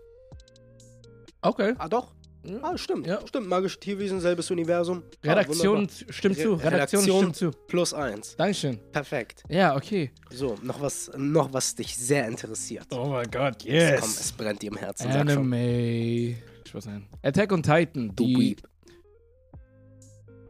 Okay. 1.43 1.75
Ah, 1.79 1.89
doch. 1.89 2.15
Ja. 2.47 2.59
Ah, 2.63 2.77
stimmt. 2.77 3.07
Ja. 3.07 3.21
Stimmt, 3.27 3.49
magische 3.49 3.81
Tierwesen, 3.81 4.21
selbes 4.21 4.51
Universum. 4.51 5.03
Ah, 5.25 5.31
Redaktion 5.31 5.79
wunderbar. 5.79 6.13
stimmt 6.13 6.37
zu. 6.39 6.55
Re- 6.55 6.65
Redaktion, 6.65 7.01
Redaktion. 7.05 7.19
stimmt 7.33 7.37
zu. 7.37 7.51
Plus 7.67 7.95
eins. 7.95 8.37
Dankeschön. 8.37 8.79
Perfekt. 8.93 9.43
Ja, 9.49 9.75
okay. 9.77 10.11
So, 10.31 10.57
noch 10.63 10.81
was, 10.81 11.11
noch 11.17 11.53
was 11.53 11.75
dich 11.75 11.97
sehr 11.97 12.29
interessiert. 12.29 12.87
Oh 12.93 13.07
mein 13.07 13.31
Gott, 13.31 13.59
Komm, 13.65 13.73
es 13.75 14.33
brennt 14.33 14.61
dir 14.63 14.71
im 14.73 14.77
Herzen. 14.77 15.09
Anime. 15.11 16.37
Spaß 16.67 16.87
nein. 16.87 17.07
Attack 17.23 17.51
on 17.53 17.63
Titan. 17.63 18.13
Du 18.15 18.25
Die, 18.27 18.37
Weep. 18.37 18.63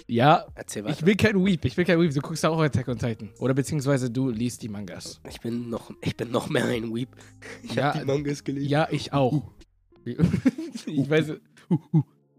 Ja, 0.06 0.44
Erzähl 0.54 0.84
weiter. 0.84 0.96
ich 0.98 1.04
bin 1.04 1.16
kein 1.16 1.44
Weep. 1.44 1.64
Ich 1.64 1.76
bin 1.76 1.86
kein 1.86 1.98
Weep. 1.98 2.12
Du 2.12 2.20
guckst 2.20 2.44
auch 2.44 2.60
Attack 2.60 2.88
on 2.88 2.98
Titan. 2.98 3.30
Oder 3.38 3.54
beziehungsweise 3.54 4.10
du 4.10 4.28
liest 4.28 4.62
die 4.62 4.68
Mangas. 4.68 5.20
Ich 5.28 5.40
bin 5.40 5.70
noch, 5.70 5.90
ich 6.02 6.14
bin 6.16 6.30
noch 6.30 6.48
mehr 6.50 6.64
ein 6.66 6.94
Weep. 6.94 7.08
Ich 7.62 7.74
Ja, 7.74 7.94
hab 7.94 8.00
die 8.00 8.04
Mangas 8.04 8.44
gelesen. 8.44 8.68
Ja, 8.68 8.86
ich 8.90 9.12
auch. 9.14 9.50
ich 10.04 11.08
weiß. 11.10 11.32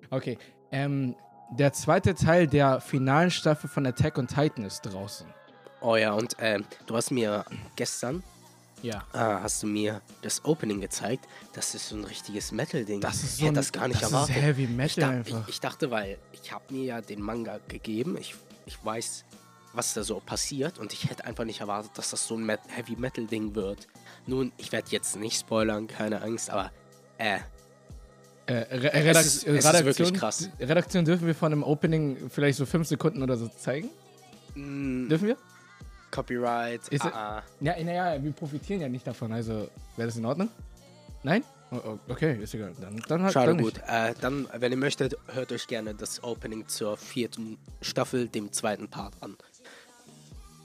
Okay. 0.09 0.37
Ähm, 0.71 1.15
der 1.51 1.73
zweite 1.73 2.15
Teil 2.15 2.47
der 2.47 2.79
finalen 2.81 3.31
Staffel 3.31 3.69
von 3.69 3.85
Attack 3.85 4.17
on 4.17 4.27
Titan 4.27 4.63
ist 4.65 4.81
draußen. 4.81 5.27
Oh 5.81 5.95
ja, 5.95 6.13
und 6.13 6.35
ähm, 6.39 6.65
du 6.85 6.95
hast 6.95 7.11
mir 7.11 7.45
gestern, 7.75 8.23
Ja. 8.81 9.03
äh, 9.13 9.17
hast 9.17 9.61
du 9.63 9.67
mir 9.67 10.01
das 10.21 10.43
Opening 10.45 10.81
gezeigt. 10.81 11.27
Das 11.53 11.75
ist 11.75 11.89
so 11.89 11.95
ein 11.95 12.03
richtiges 12.03 12.51
Metal-Ding. 12.51 13.01
Das 13.01 13.17
ist 13.23 13.23
ich 13.23 13.29
so 13.31 13.41
hätte 13.45 13.51
ein, 13.51 13.55
das 13.55 13.71
gar 13.71 13.87
nicht 13.87 14.01
das 14.01 14.11
erwartet. 14.11 14.35
Ist 14.35 14.41
Heavy 14.41 14.63
ich, 14.63 14.69
Metal 14.69 15.03
da, 15.03 15.09
einfach. 15.11 15.41
ich, 15.43 15.55
ich 15.55 15.59
dachte, 15.59 15.91
weil 15.91 16.17
ich 16.31 16.51
habe 16.51 16.63
mir 16.73 16.83
ja 16.83 17.01
den 17.01 17.21
Manga 17.21 17.59
gegeben. 17.67 18.17
Ich, 18.19 18.35
ich 18.65 18.83
weiß, 18.83 19.25
was 19.73 19.93
da 19.93 20.03
so 20.03 20.19
passiert. 20.19 20.79
Und 20.79 20.93
ich 20.93 21.09
hätte 21.09 21.25
einfach 21.25 21.43
nicht 21.45 21.61
erwartet, 21.61 21.91
dass 21.95 22.09
das 22.11 22.25
so 22.27 22.35
ein 22.35 22.49
Heavy 22.67 22.95
Metal-Ding 22.95 23.53
wird. 23.55 23.87
Nun, 24.25 24.51
ich 24.57 24.71
werde 24.71 24.87
jetzt 24.89 25.15
nicht 25.17 25.39
spoilern, 25.39 25.87
keine 25.87 26.21
Angst, 26.21 26.49
aber 26.49 26.71
äh, 27.17 27.39
Äh, 28.47 28.53
Re 28.53 28.93
Es 28.93 29.25
ist- 29.25 29.47
es 29.47 29.65
ist 29.65 29.65
Redaktion, 29.65 29.85
wirklich 29.85 30.13
krass. 30.13 30.49
Redaktion 30.59 31.05
dürfen 31.05 31.25
wir 31.27 31.33
von 31.35 31.51
einem 31.51 31.63
Opening 31.63 32.29
vielleicht 32.29 32.57
so 32.57 32.65
fünf 32.65 32.87
Sekunden 32.87 33.23
oder 33.23 33.37
so 33.37 33.47
zeigen? 33.47 33.89
mh, 34.55 35.09
Dürfen 35.09 35.27
wir? 35.29 35.37
Copyright. 36.11 36.87
Ist 36.89 37.03
ah, 37.05 37.37
ah. 37.39 37.43
Ja, 37.59 37.75
naja, 37.83 38.23
wir 38.23 38.31
profitieren 38.31 38.81
ja 38.81 38.87
nicht 38.89 39.05
davon. 39.05 39.33
Also, 39.33 39.67
wäre 39.97 40.07
das 40.07 40.15
in 40.15 40.25
Ordnung? 40.25 40.49
Nein? 41.23 41.43
Oh, 41.71 41.77
oh, 41.83 41.99
okay, 42.07 42.37
ist 42.41 42.53
egal. 42.53 42.71
Dann, 42.79 43.01
dann 43.07 43.23
halt. 43.23 43.33
Schade, 43.33 43.47
dann 43.47 43.57
gut. 43.61 43.81
Äh, 43.87 44.13
dann, 44.21 44.47
wenn 44.57 44.71
ihr 44.71 44.77
möchtet, 44.77 45.17
hört 45.33 45.51
euch 45.51 45.67
gerne 45.67 45.95
das 45.95 46.23
Opening 46.23 46.67
zur 46.67 46.95
vierten 46.95 47.57
Staffel, 47.81 48.27
dem 48.29 48.51
zweiten 48.53 48.87
Part 48.87 49.15
an. 49.21 49.35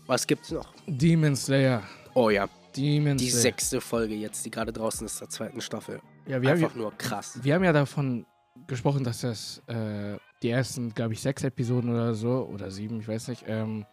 Was 0.06 0.26
gibt's 0.26 0.50
noch? 0.50 0.72
Demon 0.86 1.34
Slayer. 1.34 1.82
Oh 2.14 2.30
ja, 2.30 2.48
Demon 2.76 3.16
die 3.16 3.30
Slayer. 3.30 3.42
sechste 3.42 3.80
Folge 3.80 4.14
jetzt, 4.14 4.44
die 4.44 4.50
gerade 4.50 4.72
draußen 4.72 5.06
ist, 5.06 5.20
der 5.20 5.30
zweiten 5.30 5.60
Staffel. 5.62 6.00
Ja, 6.30 6.40
wir 6.40 6.50
haben, 6.50 6.62
Einfach 6.62 6.76
ja, 6.76 6.80
nur 6.82 6.92
krass. 6.96 7.38
wir 7.42 7.54
haben 7.54 7.64
ja 7.64 7.72
davon 7.72 8.24
gesprochen, 8.68 9.02
dass 9.02 9.22
das 9.22 9.60
äh, 9.66 10.16
die 10.42 10.50
ersten, 10.50 10.94
glaube 10.94 11.12
ich, 11.12 11.20
sechs 11.20 11.42
Episoden 11.42 11.90
oder 11.90 12.14
so, 12.14 12.48
oder 12.52 12.70
sieben, 12.70 13.00
ich 13.00 13.08
weiß 13.08 13.28
nicht, 13.28 13.44
ähm, 13.48 13.84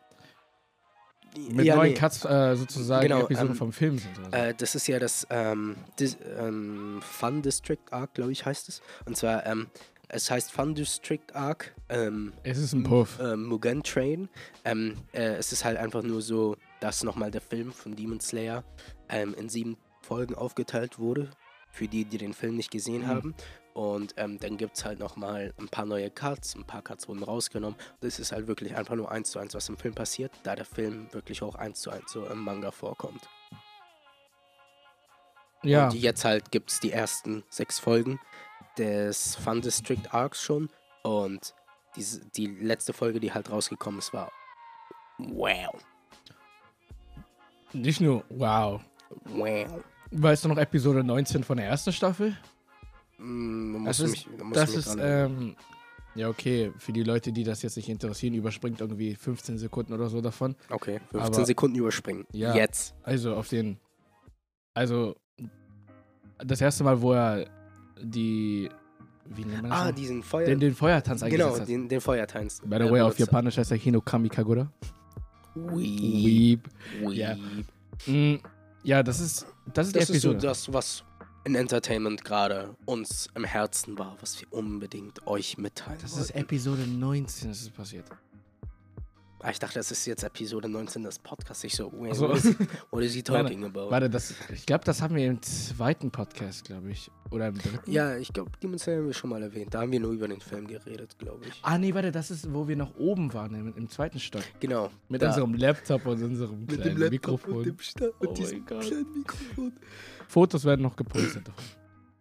mit 1.49 1.65
Ja, 1.65 1.75
neuen 1.75 1.93
nee, 1.93 1.97
Cuts 1.97 2.25
äh, 2.25 2.55
sozusagen 2.55 3.01
Genau, 3.07 3.21
Episoden 3.23 3.49
ähm, 3.51 3.55
vom 3.55 3.71
Film 3.73 3.97
sind. 3.97 4.15
So. 4.15 4.37
Äh, 4.37 4.53
das 4.55 4.75
ist 4.75 4.87
ja 4.87 4.99
das 4.99 5.25
ähm, 5.31 5.75
Dis 5.99 6.15
ähm, 6.37 6.99
Fun 7.01 7.41
District 7.41 7.79
Arc, 7.89 8.13
glaube 8.13 8.31
ich, 8.31 8.45
heißt 8.45 8.69
es. 8.69 8.81
Und 9.05 9.17
zwar, 9.17 9.43
ähm, 9.47 9.67
es 10.07 10.29
heißt 10.29 10.51
Fun 10.51 10.75
District 10.75 11.33
Arc 11.33 11.73
ähm, 11.89 12.33
es 12.43 12.59
ist 12.59 12.73
ein 12.73 12.83
Puff. 12.83 13.19
äh, 13.19 13.35
Mugen 13.35 13.81
Train. 13.81 14.29
Ähm, 14.63 14.95
äh, 15.11 15.33
es 15.37 15.51
ist 15.51 15.65
halt 15.65 15.77
einfach 15.77 16.03
nur 16.03 16.21
so, 16.21 16.55
dass 16.81 17.03
nochmal 17.03 17.31
der 17.31 17.41
Film 17.41 17.71
von 17.71 17.95
Demon 17.95 18.19
Slayer 18.19 18.63
in 19.37 19.47
sieben 19.47 19.77
Folgen 20.01 20.35
aufgeteilt 20.35 20.99
wurde. 20.99 21.29
Für 21.77 21.87
die, 21.87 22.05
die 22.05 22.17
den 22.17 22.33
Film 22.33 22.55
nicht 22.55 22.71
gesehen 22.71 23.03
Mhm. 23.03 23.07
haben. 23.07 23.35
Und 23.73 24.15
ähm, 24.17 24.39
dann 24.39 24.57
gibt 24.57 24.75
es 24.75 24.85
halt 24.85 24.97
nochmal 24.99 25.53
ein 25.59 25.69
paar 25.69 25.85
neue 25.85 26.09
Cuts, 26.09 26.55
ein 26.55 26.65
paar 26.65 26.81
Cuts 26.81 27.07
wurden 27.07 27.21
rausgenommen. 27.21 27.77
Das 28.01 28.17
ist 28.19 28.31
halt 28.31 28.47
wirklich 28.47 28.75
einfach 28.75 28.95
nur 28.95 29.11
eins 29.11 29.29
zu 29.29 29.37
eins, 29.39 29.53
was 29.53 29.69
im 29.69 29.77
Film 29.77 29.93
passiert, 29.93 30.31
da 30.43 30.55
der 30.55 30.65
Film 30.65 31.07
wirklich 31.13 31.43
auch 31.43 31.53
eins 31.55 31.81
zu 31.81 31.91
eins 31.91 32.11
so 32.11 32.25
im 32.25 32.39
Manga 32.39 32.71
vorkommt. 32.71 33.29
Ja, 35.63 35.85
Und 35.85 35.93
jetzt 35.93 36.25
halt 36.25 36.51
gibt 36.51 36.71
es 36.71 36.79
die 36.79 36.91
ersten 36.91 37.43
sechs 37.49 37.77
Folgen 37.79 38.19
des 38.77 39.35
Fun 39.35 39.61
District 39.61 40.01
Arcs 40.11 40.41
schon. 40.41 40.69
Und 41.03 41.53
diese, 41.95 42.25
die 42.31 42.47
letzte 42.47 42.93
Folge, 42.93 43.19
die 43.19 43.33
halt 43.33 43.49
rausgekommen 43.51 43.99
ist, 43.99 44.13
war 44.13 44.31
wow. 45.19 45.75
nicht 47.73 48.01
nur, 48.01 48.23
wow. 48.29 48.81
Wow. 49.25 49.83
Weißt 50.11 50.45
du 50.45 50.49
noch 50.49 50.57
Episode 50.57 51.03
19 51.03 51.43
von 51.43 51.57
der 51.57 51.67
ersten 51.67 51.91
Staffel? 51.91 52.35
Mm, 53.17 53.73
da 53.83 53.85
Das 53.85 53.99
ist, 53.99 54.11
mich, 54.11 54.27
das 54.53 54.75
ist 54.75 54.97
ähm, 54.99 55.55
ja 56.15 56.29
okay, 56.29 56.71
für 56.77 56.93
die 56.93 57.03
Leute, 57.03 57.31
die 57.31 57.43
das 57.43 57.61
jetzt 57.61 57.75
nicht 57.77 57.89
interessieren, 57.89 58.33
überspringt 58.33 58.79
irgendwie 58.81 59.15
15 59.15 59.57
Sekunden 59.57 59.93
oder 59.93 60.09
so 60.09 60.21
davon. 60.21 60.55
Okay, 60.69 60.99
15 61.11 61.19
aber- 61.35 61.45
Sekunden 61.45 61.77
überspringen. 61.77 62.25
Ja. 62.31 62.55
Jetzt. 62.55 62.95
Also 63.03 63.35
auf 63.35 63.47
den, 63.49 63.77
also 64.73 65.15
das 66.39 66.61
erste 66.61 66.83
Mal, 66.83 67.01
wo 67.01 67.13
er 67.13 67.47
die, 68.01 68.69
wie 69.25 69.43
nennt 69.45 69.63
man 69.63 69.71
das? 69.71 69.79
Ah, 69.79 69.85
noch? 69.89 69.95
diesen 69.95 70.23
Feuer. 70.23 70.45
den, 70.45 70.59
den 70.59 70.75
Feuertanz 70.75 71.21
genau, 71.21 71.33
eingesetzt 71.45 71.61
hat. 71.61 71.67
den, 71.67 71.89
den 71.89 72.01
Feuertanz. 72.01 72.61
By 72.63 72.77
the 72.77 72.89
way, 72.91 73.01
auf. 73.01 73.17
Japanisch 73.17 73.57
heißt 73.57 73.71
er 73.71 73.77
Hinokami 73.77 74.29
Kagura. 74.29 74.71
Weep. 75.55 76.61
Weep. 77.01 77.13
Ja. 77.15 77.35
Weep. 77.35 77.65
Mm, 78.07 78.35
ja, 78.83 79.03
das 79.03 79.19
ist, 79.19 79.45
das 79.73 79.87
ist 79.87 79.95
Das 79.95 80.09
ist 80.09 80.21
so 80.21 80.33
das, 80.33 80.71
was 80.71 81.03
in 81.43 81.55
Entertainment 81.55 82.25
gerade 82.25 82.75
uns 82.85 83.29
im 83.33 83.45
Herzen 83.45 83.97
war, 83.97 84.17
was 84.19 84.39
wir 84.41 84.51
unbedingt 84.51 85.25
euch 85.27 85.57
mitteilen 85.57 85.99
Das 86.01 86.11
ist 86.11 86.17
wollten. 86.17 86.39
Episode 86.39 86.81
19, 86.85 87.49
das 87.49 87.61
ist 87.61 87.73
passiert. 87.73 88.05
Ah, 89.39 89.51
ich 89.51 89.59
dachte, 89.59 89.75
das 89.75 89.91
ist 89.91 90.05
jetzt 90.07 90.23
Episode 90.23 90.67
19 90.67 91.03
des 91.03 91.19
Podcasts. 91.19 91.63
Ich 91.63 91.75
so, 91.75 91.91
wait, 91.93 92.11
Ach 92.13 92.15
so. 92.15 92.27
what, 92.29 92.37
is, 92.37 92.55
what 92.89 93.03
is 93.03 93.13
he 93.13 93.21
talking 93.23 93.63
about? 93.65 93.91
Warte, 93.91 94.09
das, 94.09 94.33
ich 94.51 94.65
glaube, 94.65 94.83
das 94.83 94.99
haben 95.01 95.13
wir 95.15 95.27
im 95.27 95.39
zweiten 95.43 96.09
Podcast, 96.09 96.65
glaube 96.65 96.89
ich. 96.89 97.11
Oder 97.29 97.49
im 97.49 97.57
dritten. 97.59 97.91
Ja, 97.91 98.17
ich 98.17 98.33
glaube, 98.33 98.49
Demon 98.63 98.79
Slayer 98.79 98.97
haben 98.97 99.05
wir 99.07 99.13
schon 99.13 99.29
mal 99.29 99.43
erwähnt. 99.43 99.73
Da 99.75 99.81
haben 99.81 99.91
wir 99.91 99.99
nur 99.99 100.11
über 100.13 100.27
den 100.27 100.41
Film 100.41 100.65
geredet, 100.65 101.19
glaube 101.19 101.45
ich. 101.47 101.59
Ah, 101.61 101.77
nee, 101.77 101.93
warte, 101.93 102.11
das 102.11 102.31
ist, 102.31 102.51
wo 102.51 102.67
wir 102.67 102.75
noch 102.75 102.95
oben 102.97 103.31
waren, 103.33 103.53
im, 103.53 103.75
im 103.77 103.89
zweiten 103.89 104.19
Stock. 104.19 104.41
Genau. 104.59 104.89
Mit 105.07 105.21
da- 105.21 105.27
unserem 105.27 105.53
Laptop 105.53 106.05
und 106.07 106.23
unserem 106.23 106.59
mit 106.61 106.69
kleinen 106.69 106.83
dem 106.83 106.97
Laptop 106.97 107.11
Mikrofon. 107.11 107.53
und 107.57 107.65
dem 107.65 107.79
Sta 107.79 108.05
Oh 108.19 108.27
und 108.27 108.37
diesem 108.39 108.65
Gott. 108.65 108.81
kleinen 108.81 109.13
Mikrofon. 109.13 109.73
Fotos 110.27 110.65
werden 110.65 110.81
noch 110.81 110.95
gepostet. 110.95 111.47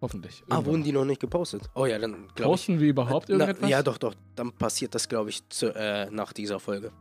Hoffentlich. 0.02 0.42
Ah, 0.42 0.56
Irgendwann. 0.56 0.66
wurden 0.66 0.84
die 0.84 0.92
noch 0.92 1.04
nicht 1.06 1.20
gepostet? 1.20 1.62
Oh 1.74 1.86
ja, 1.86 1.98
dann 1.98 2.12
glaube 2.12 2.34
ich. 2.36 2.44
Posten 2.44 2.78
wir 2.78 2.88
überhaupt 2.90 3.28
Na, 3.30 3.36
irgendetwas? 3.36 3.70
ja, 3.70 3.82
doch, 3.82 3.96
doch. 3.96 4.14
Dann 4.34 4.52
passiert 4.52 4.94
das, 4.94 5.08
glaube 5.08 5.30
ich, 5.30 5.48
zu, 5.48 5.74
äh, 5.74 6.10
nach 6.10 6.34
dieser 6.34 6.60
Folge. 6.60 6.92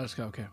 Alles 0.00 0.14
klar, 0.14 0.28
okay. 0.28 0.46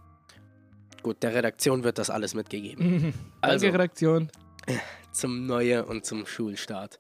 Gut, 1.03 1.23
der 1.23 1.33
Redaktion 1.33 1.85
wird 1.85 1.97
das 1.99 2.09
alles 2.09 2.33
mitgegeben. 2.33 3.13
Also. 3.41 3.65
Danke, 3.65 3.73
Redaktion. 3.75 4.29
zum 5.13 5.45
Neue 5.45 5.85
und 5.85 6.05
zum 6.05 6.25
Schulstart. 6.25 6.99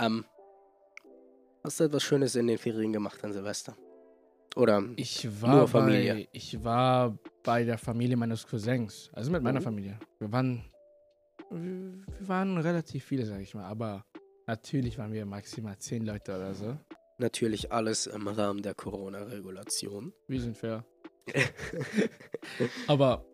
Ähm, 0.00 0.24
hast 1.62 1.78
du 1.78 1.84
etwas 1.84 2.02
Schönes 2.02 2.34
in 2.34 2.48
den 2.48 2.58
Ferien 2.58 2.92
gemacht 2.92 3.22
an 3.24 3.32
Silvester? 3.32 3.76
Oder? 4.56 4.82
Ich 4.96 5.22
Nur 5.22 5.42
war, 5.42 5.68
Familie. 5.68 6.14
bei, 6.14 6.28
ich 6.32 6.64
war 6.64 7.16
bei 7.44 7.62
der 7.62 7.78
Familie 7.78 8.16
meines 8.16 8.44
Cousins. 8.44 9.08
Also 9.12 9.30
mit 9.30 9.42
meiner 9.44 9.60
Oh. 9.60 9.62
Familie. 9.62 10.00
Wir 10.18 10.32
waren, 10.32 10.64
wir 11.50 12.28
waren 12.28 12.58
relativ 12.58 13.04
viele, 13.04 13.24
sag 13.24 13.40
ich 13.40 13.54
mal. 13.54 13.66
Aber 13.66 14.04
natürlich 14.48 14.98
waren 14.98 15.12
wir 15.12 15.24
maximal 15.26 15.78
zehn 15.78 16.04
Leute 16.04 16.34
oder 16.34 16.54
so. 16.54 16.76
Natürlich 17.18 17.70
alles 17.70 18.08
im 18.08 18.26
Rahmen 18.26 18.62
der 18.62 18.74
Corona-Regulation. 18.74 20.12
Wir 20.26 20.40
sind 20.40 20.56
fair. 20.56 20.84
Aber 22.86 23.24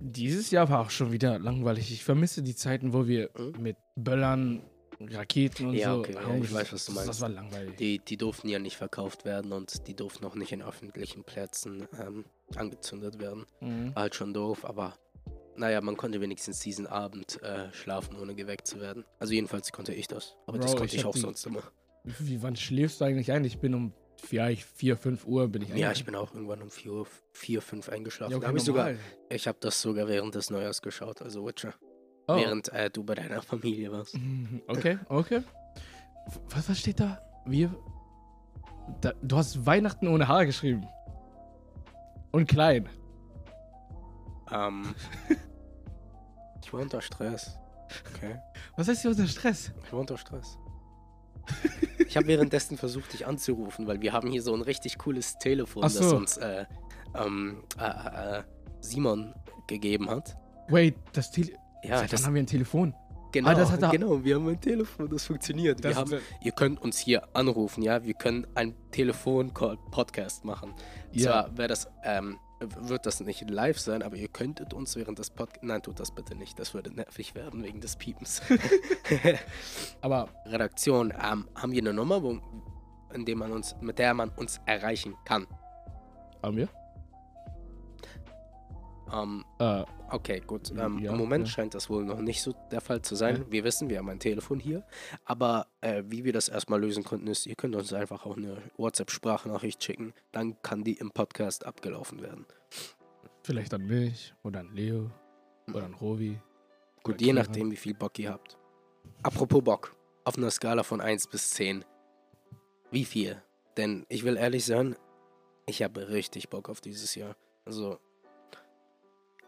dieses 0.00 0.50
Jahr 0.50 0.68
war 0.70 0.80
auch 0.80 0.90
schon 0.90 1.12
wieder 1.12 1.38
langweilig. 1.38 1.92
Ich 1.92 2.04
vermisse 2.04 2.42
die 2.42 2.54
Zeiten, 2.54 2.92
wo 2.92 3.06
wir 3.06 3.30
Hm? 3.36 3.52
mit 3.60 3.76
Böllern, 3.96 4.62
Raketen 5.00 5.66
und 5.68 5.74
Ja, 5.74 5.94
so. 5.94 6.00
okay, 6.00 6.14
ja, 6.14 6.34
ich 6.36 6.52
weiß, 6.52 6.72
was 6.72 6.86
du 6.86 6.92
das, 6.92 6.94
meinst. 6.94 7.08
Das 7.08 7.20
war 7.20 7.28
langweilig. 7.28 7.76
Die, 7.76 7.98
die 8.00 8.16
durften 8.16 8.48
ja 8.48 8.58
nicht 8.58 8.76
verkauft 8.76 9.24
werden 9.24 9.52
und 9.52 9.86
die 9.86 9.94
durften 9.94 10.24
auch 10.24 10.34
nicht 10.34 10.52
in 10.52 10.62
öffentlichen 10.62 11.24
Plätzen 11.24 11.86
ähm, 12.00 12.24
angezündet 12.56 13.20
werden. 13.20 13.46
Mhm. 13.60 13.94
War 13.94 14.02
halt 14.02 14.14
schon 14.14 14.34
doof, 14.34 14.64
aber 14.64 14.96
naja, 15.56 15.80
man 15.80 15.96
konnte 15.96 16.20
wenigstens 16.20 16.60
diesen 16.60 16.86
Abend 16.86 17.42
äh, 17.42 17.72
schlafen, 17.72 18.16
ohne 18.16 18.34
geweckt 18.36 18.66
zu 18.68 18.80
werden. 18.80 19.04
Also 19.18 19.34
jedenfalls 19.34 19.72
konnte 19.72 19.92
ich 19.92 20.06
das. 20.06 20.36
Aber 20.46 20.58
das 20.58 20.70
Bro, 20.72 20.78
konnte 20.78 20.94
ich 20.94 21.00
ich 21.00 21.06
auch 21.06 21.14
die- 21.14 21.20
sonst 21.20 21.44
immer. 21.46 21.62
Wie, 22.04 22.40
wann 22.42 22.56
schläfst 22.56 23.00
du 23.00 23.04
eigentlich 23.04 23.32
ein? 23.32 23.44
Ich 23.44 23.58
bin 23.58 23.74
um 23.74 23.92
vielleicht 24.22 24.64
4, 24.64 24.96
5 24.96 25.26
Uhr 25.26 25.48
bin 25.48 25.62
ich 25.62 25.68
Ja, 25.70 25.86
eigentlich. 25.88 26.00
ich 26.00 26.04
bin 26.04 26.14
auch 26.14 26.32
irgendwann 26.34 26.62
um 26.62 26.70
4, 26.70 26.92
Uhr, 26.92 27.06
4 27.32 27.62
5 27.62 27.88
eingeschlafen. 27.88 28.32
Ja, 28.32 28.38
okay, 28.38 28.46
hab 28.46 28.56
ich 28.56 28.62
sogar, 28.62 28.90
ich 29.28 29.46
habe 29.48 29.58
das 29.60 29.80
sogar 29.80 30.08
während 30.08 30.34
des 30.34 30.50
Neujahrs 30.50 30.82
geschaut, 30.82 31.22
also 31.22 31.46
Witcher. 31.46 31.74
Oh. 32.26 32.36
Während 32.36 32.68
äh, 32.72 32.90
du 32.90 33.04
bei 33.04 33.14
deiner 33.14 33.40
Familie 33.42 33.90
warst. 33.92 34.14
Mhm, 34.16 34.62
Okay, 34.66 34.98
okay. 35.08 35.42
Was, 36.50 36.68
was 36.68 36.78
steht 36.78 37.00
da? 37.00 37.20
Wir. 37.46 37.74
Da, 39.00 39.12
du 39.22 39.36
hast 39.36 39.64
Weihnachten 39.64 40.08
ohne 40.08 40.28
Haar 40.28 40.44
geschrieben. 40.46 40.86
Und 42.32 42.46
klein. 42.46 42.88
Ähm, 44.52 44.94
ich 46.62 46.72
war 46.72 46.80
unter 46.80 47.00
Stress. 47.00 47.58
Okay. 48.14 48.38
Was 48.76 48.88
heißt 48.88 49.02
hier 49.02 49.10
unter 49.10 49.26
Stress? 49.26 49.72
Ich 49.84 49.92
war 49.92 50.00
unter 50.00 50.18
Stress. 50.18 50.58
Ich 52.06 52.16
habe 52.16 52.26
währenddessen 52.26 52.76
versucht, 52.78 53.12
dich 53.12 53.26
anzurufen, 53.26 53.86
weil 53.86 54.00
wir 54.00 54.12
haben 54.12 54.30
hier 54.30 54.42
so 54.42 54.54
ein 54.54 54.62
richtig 54.62 54.96
cooles 54.98 55.36
Telefon, 55.38 55.82
Ach 55.84 55.88
das 55.92 56.08
so. 56.08 56.16
uns 56.16 56.36
äh, 56.38 56.64
ähm, 57.14 57.62
äh, 57.78 58.38
äh, 58.38 58.42
Simon 58.80 59.34
gegeben 59.66 60.08
hat. 60.08 60.36
Wait, 60.68 60.94
das 61.12 61.30
Tele 61.30 61.52
Ja, 61.82 61.98
Seit 61.98 62.12
das, 62.12 62.24
haben 62.26 62.34
wir 62.34 62.42
ein 62.42 62.46
Telefon? 62.46 62.94
genau, 63.32 63.50
Ah, 63.50 63.54
das 63.54 63.70
hat 63.70 63.90
genau, 63.90 64.24
wir 64.24 64.36
haben 64.36 64.48
ein 64.48 64.60
Telefon, 64.60 65.08
das 65.10 65.24
funktioniert. 65.26 65.82
wir 65.82 65.90
Das, 65.90 65.98
haben, 65.98 66.14
ihr 66.42 66.52
könnt 66.52 66.80
uns 66.80 66.98
hier 66.98 67.28
anrufen, 67.36 67.82
ja, 67.82 68.02
wir 68.04 68.14
können 68.14 68.46
ein 68.54 68.74
Telefon-Podcast 68.90 70.44
machen. 70.44 70.74
ja. 71.12 71.24
Zwar 71.46 71.58
wäre 71.58 71.68
das, 71.68 71.88
ähm, 72.04 72.38
wird 72.60 73.06
das 73.06 73.20
nicht 73.20 73.48
live 73.48 73.78
sein, 73.78 74.02
aber 74.02 74.16
ihr 74.16 74.28
könntet 74.28 74.74
uns 74.74 74.96
während 74.96 75.18
des 75.18 75.30
Podcasts. 75.30 75.66
Nein, 75.66 75.82
tut 75.82 76.00
das 76.00 76.10
bitte 76.10 76.34
nicht. 76.34 76.58
Das 76.58 76.74
würde 76.74 76.90
nervig 76.90 77.34
werden 77.34 77.62
wegen 77.62 77.80
des 77.80 77.96
Piepens. 77.96 78.42
Aber 80.00 80.28
Redaktion, 80.44 81.12
ähm, 81.12 81.48
haben 81.54 81.72
wir 81.72 81.80
eine 81.80 81.92
Nummer, 81.92 82.22
wo, 82.22 82.38
in 83.14 83.24
dem 83.24 83.38
man 83.38 83.52
uns, 83.52 83.76
mit 83.80 83.98
der 83.98 84.14
man 84.14 84.30
uns 84.30 84.60
erreichen 84.66 85.14
kann? 85.24 85.46
haben 86.42 86.56
wir? 86.56 86.68
Ähm, 89.12 89.44
Äh, 89.58 89.84
okay, 90.10 90.40
gut. 90.46 90.70
Ähm, 90.70 90.98
Ja, 90.98 91.12
Im 91.12 91.18
Moment 91.18 91.46
ja. 91.48 91.52
scheint 91.52 91.74
das 91.74 91.88
wohl 91.90 92.04
noch 92.04 92.20
nicht 92.20 92.42
so 92.42 92.54
der 92.70 92.80
Fall 92.80 93.02
zu 93.02 93.14
sein. 93.14 93.36
Ja. 93.36 93.50
Wir 93.50 93.64
wissen, 93.64 93.88
wir 93.88 93.98
haben 93.98 94.08
ein 94.08 94.20
Telefon 94.20 94.60
hier. 94.60 94.84
Aber 95.24 95.66
äh, 95.80 96.02
wie 96.06 96.24
wir 96.24 96.32
das 96.32 96.48
erstmal 96.48 96.80
lösen 96.80 97.04
konnten, 97.04 97.26
ist, 97.26 97.46
ihr 97.46 97.54
könnt 97.54 97.74
uns 97.76 97.92
einfach 97.92 98.26
auch 98.26 98.36
eine 98.36 98.58
WhatsApp-Sprachnachricht 98.76 99.82
schicken. 99.82 100.12
Dann 100.32 100.60
kann 100.62 100.84
die 100.84 100.94
im 100.94 101.10
Podcast 101.10 101.64
abgelaufen 101.66 102.20
werden. 102.22 102.46
vielleicht 103.42 103.72
an 103.74 103.86
mich 103.86 104.34
oder 104.42 104.60
an 104.60 104.74
Leo 104.74 105.10
oder 105.68 105.84
an 105.84 105.94
Rovi. 105.94 106.38
Gut, 107.02 107.20
je 107.20 107.28
Kira. 107.32 107.42
nachdem, 107.42 107.70
wie 107.70 107.76
viel 107.76 107.94
Bock 107.94 108.18
ihr 108.18 108.30
habt. 108.30 108.58
Apropos 109.22 109.62
Bock. 109.62 109.94
Auf 110.24 110.36
einer 110.36 110.50
Skala 110.50 110.82
von 110.82 111.00
1 111.00 111.28
bis 111.28 111.50
10. 111.50 111.84
Wie 112.90 113.04
viel? 113.04 113.42
Denn 113.78 114.04
ich 114.08 114.24
will 114.24 114.36
ehrlich 114.36 114.64
sein, 114.66 114.96
ich 115.66 115.82
habe 115.82 116.08
richtig 116.10 116.50
Bock 116.50 116.68
auf 116.68 116.80
dieses 116.80 117.14
Jahr. 117.14 117.36
Also, 117.64 117.98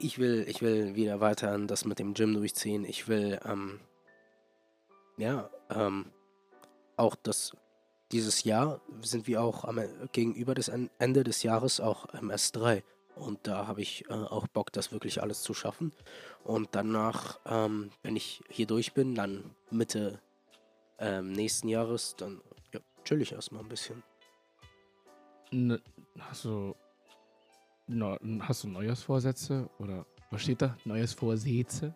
ich 0.00 0.18
will, 0.18 0.44
ich 0.48 0.62
will 0.62 0.94
wieder 0.94 1.20
weiter 1.20 1.52
an 1.52 1.66
das 1.68 1.84
mit 1.84 1.98
dem 1.98 2.14
Gym 2.14 2.34
durchziehen. 2.34 2.84
Ich 2.84 3.08
will, 3.08 3.38
ähm, 3.44 3.80
ja, 5.16 5.50
ähm, 5.70 6.10
auch 6.96 7.14
das, 7.14 7.56
dieses 8.10 8.44
Jahr 8.44 8.80
sind 9.02 9.26
wir 9.26 9.42
auch 9.42 9.64
am, 9.64 9.80
gegenüber 10.12 10.54
des 10.54 10.68
En- 10.68 10.90
Ende 10.98 11.22
des 11.24 11.42
Jahres 11.42 11.80
auch 11.80 12.06
im 12.14 12.30
S3. 12.30 12.82
Und 13.14 13.46
da 13.46 13.66
habe 13.66 13.82
ich 13.82 14.08
äh, 14.08 14.14
auch 14.14 14.46
Bock, 14.48 14.72
das 14.72 14.92
wirklich 14.92 15.22
alles 15.22 15.42
zu 15.42 15.52
schaffen. 15.52 15.92
Und 16.44 16.70
danach, 16.72 17.38
ähm, 17.44 17.90
wenn 18.02 18.16
ich 18.16 18.42
hier 18.48 18.66
durch 18.66 18.94
bin, 18.94 19.14
dann 19.14 19.54
Mitte 19.70 20.20
ähm, 20.98 21.32
nächsten 21.32 21.68
Jahres, 21.68 22.14
dann 22.16 22.40
ja, 22.72 22.80
chill 23.04 23.20
ich 23.20 23.32
erstmal 23.32 23.62
ein 23.62 23.68
bisschen. 23.68 24.02
Ne, 25.50 25.80
du. 26.42 26.74
No, 27.92 28.16
hast 28.40 28.62
du 28.62 28.68
Neujahrsvorsätze? 28.68 29.68
Oder 29.78 30.06
was 30.30 30.42
steht 30.42 30.62
da? 30.62 30.76
Neujahrsvorsätze? 30.84 31.92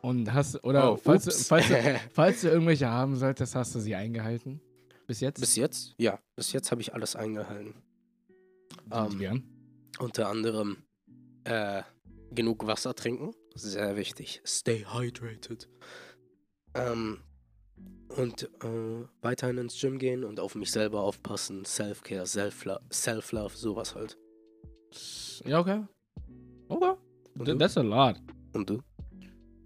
Und 0.00 0.32
hast 0.32 0.62
oder 0.64 0.92
Oh, 0.92 0.96
falls, 0.96 1.24
du, 1.24 1.30
falls, 1.32 1.68
du, 1.68 1.74
falls 2.12 2.40
du 2.40 2.48
irgendwelche 2.48 2.88
haben 2.88 3.16
solltest, 3.16 3.54
hast 3.54 3.74
du 3.74 3.80
sie 3.80 3.94
eingehalten? 3.94 4.60
Bis 5.06 5.20
jetzt? 5.20 5.40
bis 5.40 5.56
jetzt? 5.56 5.94
Ja, 5.98 6.18
bis 6.36 6.52
jetzt 6.52 6.70
habe 6.70 6.80
ich 6.80 6.94
alles 6.94 7.14
eingehalten. 7.16 7.74
Ähm, 8.90 9.18
Gern. 9.18 9.42
unter 9.98 10.28
anderem 10.28 10.78
äh, 11.44 11.82
genug 12.30 12.66
Wasser 12.66 12.94
trinken, 12.94 13.32
Sehr 13.54 13.96
wichtig. 13.96 14.40
Stay 14.46 14.86
hydrated. 14.86 15.68
Ähm, 16.74 17.20
und 18.18 18.42
äh, 18.64 19.04
weiterhin 19.22 19.58
ins 19.58 19.80
Gym 19.80 19.98
gehen 19.98 20.24
und 20.24 20.40
auf 20.40 20.54
mich 20.54 20.70
selber 20.70 21.00
aufpassen. 21.02 21.64
Self-Care, 21.64 22.26
Self-Love, 22.26 22.80
Self-Love, 22.92 23.56
sowas 23.56 23.94
halt. 23.94 24.18
Ja, 25.44 25.60
okay. 25.60 25.84
Okay. 26.68 26.92
Und 27.38 27.48
du? 27.48 27.54
That's 27.56 27.76
a 27.76 27.82
lot. 27.82 28.16
Und 28.52 28.68
du? 28.70 28.80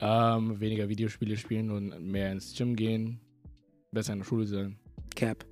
Ähm, 0.00 0.58
weniger 0.60 0.88
Videospiele 0.88 1.36
spielen 1.36 1.70
und 1.70 1.98
mehr 2.04 2.32
ins 2.32 2.54
Gym 2.56 2.74
gehen. 2.76 3.20
Besser 3.92 4.12
in 4.14 4.20
der 4.20 4.26
Schule 4.26 4.46
sein. 4.46 4.78
Cap. 5.14 5.44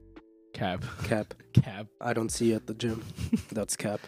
Cap. 0.52 0.82
Cap. 1.08 1.36
Cap. 1.54 1.86
I 2.02 2.12
don't 2.12 2.30
see 2.30 2.50
you 2.50 2.56
at 2.56 2.62
the 2.66 2.74
gym. 2.74 3.00
That's 3.54 3.76
cap. 3.76 4.00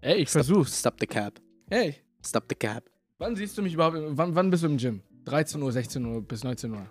Ey, 0.00 0.22
ich 0.22 0.28
Stop- 0.30 0.44
versuch's. 0.44 0.78
Stop 0.78 0.96
the 1.00 1.06
cap. 1.06 1.40
Ey, 1.70 1.94
Stop 2.24 2.44
the 2.48 2.54
cap. 2.54 2.84
wann 3.18 3.36
siehst 3.36 3.56
du 3.58 3.62
mich 3.62 3.74
überhaupt? 3.74 3.96
Wann, 3.96 4.34
wann 4.34 4.50
bist 4.50 4.62
du 4.64 4.68
im 4.68 4.76
Gym? 4.76 5.02
13 5.24 5.62
Uhr, 5.62 5.70
16 5.72 6.04
Uhr 6.04 6.22
bis 6.22 6.42
19 6.44 6.72
Uhr. 6.72 6.90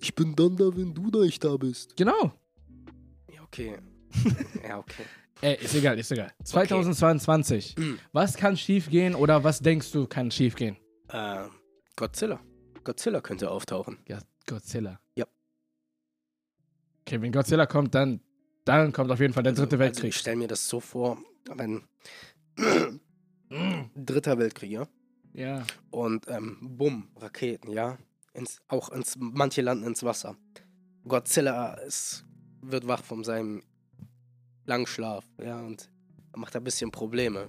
Ich 0.00 0.14
bin 0.14 0.34
dann 0.36 0.56
da, 0.56 0.64
wenn 0.76 0.94
du 0.94 1.10
da 1.10 1.20
nicht 1.20 1.42
da 1.42 1.56
bist. 1.56 1.96
Genau. 1.96 2.32
Ja, 3.32 3.42
okay. 3.42 3.78
ja, 4.66 4.78
okay. 4.78 5.04
Ey, 5.40 5.56
ist 5.62 5.74
egal, 5.74 5.98
ist 5.98 6.10
egal. 6.10 6.32
2022. 6.44 7.76
Mm. 7.78 7.94
Was 8.12 8.36
kann 8.36 8.56
schief 8.56 8.90
gehen 8.90 9.14
oder 9.14 9.44
was 9.44 9.60
denkst 9.60 9.92
du 9.92 10.06
kann 10.06 10.30
schief 10.30 10.56
gehen? 10.56 10.76
Äh, 11.08 11.44
Godzilla. 11.94 12.40
Godzilla 12.84 13.20
könnte 13.20 13.50
auftauchen. 13.50 13.98
Ja, 14.08 14.18
Godzilla. 14.46 15.00
Ja. 15.14 15.26
Okay, 17.02 17.20
wenn 17.20 17.32
Godzilla 17.32 17.66
kommt, 17.66 17.94
dann, 17.94 18.20
dann 18.64 18.92
kommt 18.92 19.10
auf 19.10 19.20
jeden 19.20 19.32
Fall 19.32 19.42
der 19.42 19.52
dritte 19.52 19.76
Also, 19.76 19.78
Weltkrieg. 19.78 20.08
ich 20.10 20.16
stelle 20.16 20.36
mir 20.36 20.48
das 20.48 20.68
so 20.68 20.80
vor, 20.80 21.18
wenn 21.54 21.84
dritter 23.94 24.38
Weltkrieg, 24.38 24.70
ja? 24.70 24.88
Ja. 25.34 25.64
Und 25.90 26.26
ähm, 26.28 26.58
bumm, 26.60 27.08
Raketen, 27.16 27.70
ja? 27.70 27.96
Ins, 28.34 28.60
auch 28.68 28.90
ins, 28.90 29.16
manche 29.18 29.62
landen 29.62 29.84
ins 29.84 30.02
Wasser. 30.02 30.36
Godzilla 31.06 31.74
ist, 31.74 32.24
wird 32.60 32.86
wach 32.86 33.02
von 33.02 33.24
seinem 33.24 33.62
Langschlaf, 34.64 35.24
ja, 35.42 35.60
und 35.60 35.90
macht 36.36 36.54
ein 36.54 36.64
bisschen 36.64 36.90
Probleme. 36.90 37.48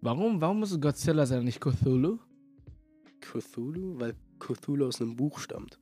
Warum, 0.00 0.40
warum 0.40 0.60
muss 0.60 0.78
Godzilla 0.80 1.26
sein, 1.26 1.44
nicht 1.44 1.60
Cthulhu? 1.60 2.18
Cthulhu? 3.20 3.98
Weil 3.98 4.14
Cthulhu 4.38 4.86
aus 4.86 5.00
einem 5.00 5.16
Buch 5.16 5.38
stammt. 5.38 5.78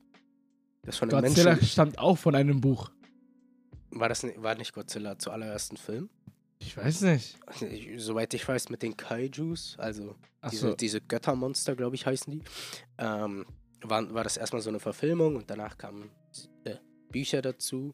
Das 0.83 0.97
von 0.97 1.09
Godzilla 1.09 1.51
Menschen. 1.51 1.67
stammt 1.67 1.97
auch 1.97 2.17
von 2.17 2.35
einem 2.35 2.61
Buch. 2.61 2.91
War 3.91 4.09
das 4.09 4.23
nicht, 4.23 4.41
war 4.41 4.55
nicht 4.55 4.73
Godzilla 4.73 5.17
zu 5.17 5.31
allerersten 5.31 5.77
Film? 5.77 6.09
Ich 6.59 6.77
weiß 6.77 7.01
nicht. 7.01 7.37
Ich, 7.69 7.89
soweit 8.01 8.33
ich 8.33 8.47
weiß, 8.47 8.69
mit 8.69 8.81
den 8.83 8.95
Kaijus, 8.95 9.75
also 9.77 10.15
diese, 10.51 10.67
Achso. 10.67 10.75
diese 10.75 11.01
Göttermonster, 11.01 11.75
glaube 11.75 11.95
ich, 11.95 12.05
heißen 12.05 12.31
die, 12.31 12.41
ähm, 12.97 13.45
war, 13.81 14.13
war 14.13 14.23
das 14.23 14.37
erstmal 14.37 14.61
so 14.61 14.69
eine 14.69 14.79
Verfilmung 14.79 15.35
und 15.35 15.49
danach 15.49 15.77
kamen 15.77 16.09
äh, 16.63 16.75
Bücher 17.11 17.41
dazu. 17.41 17.93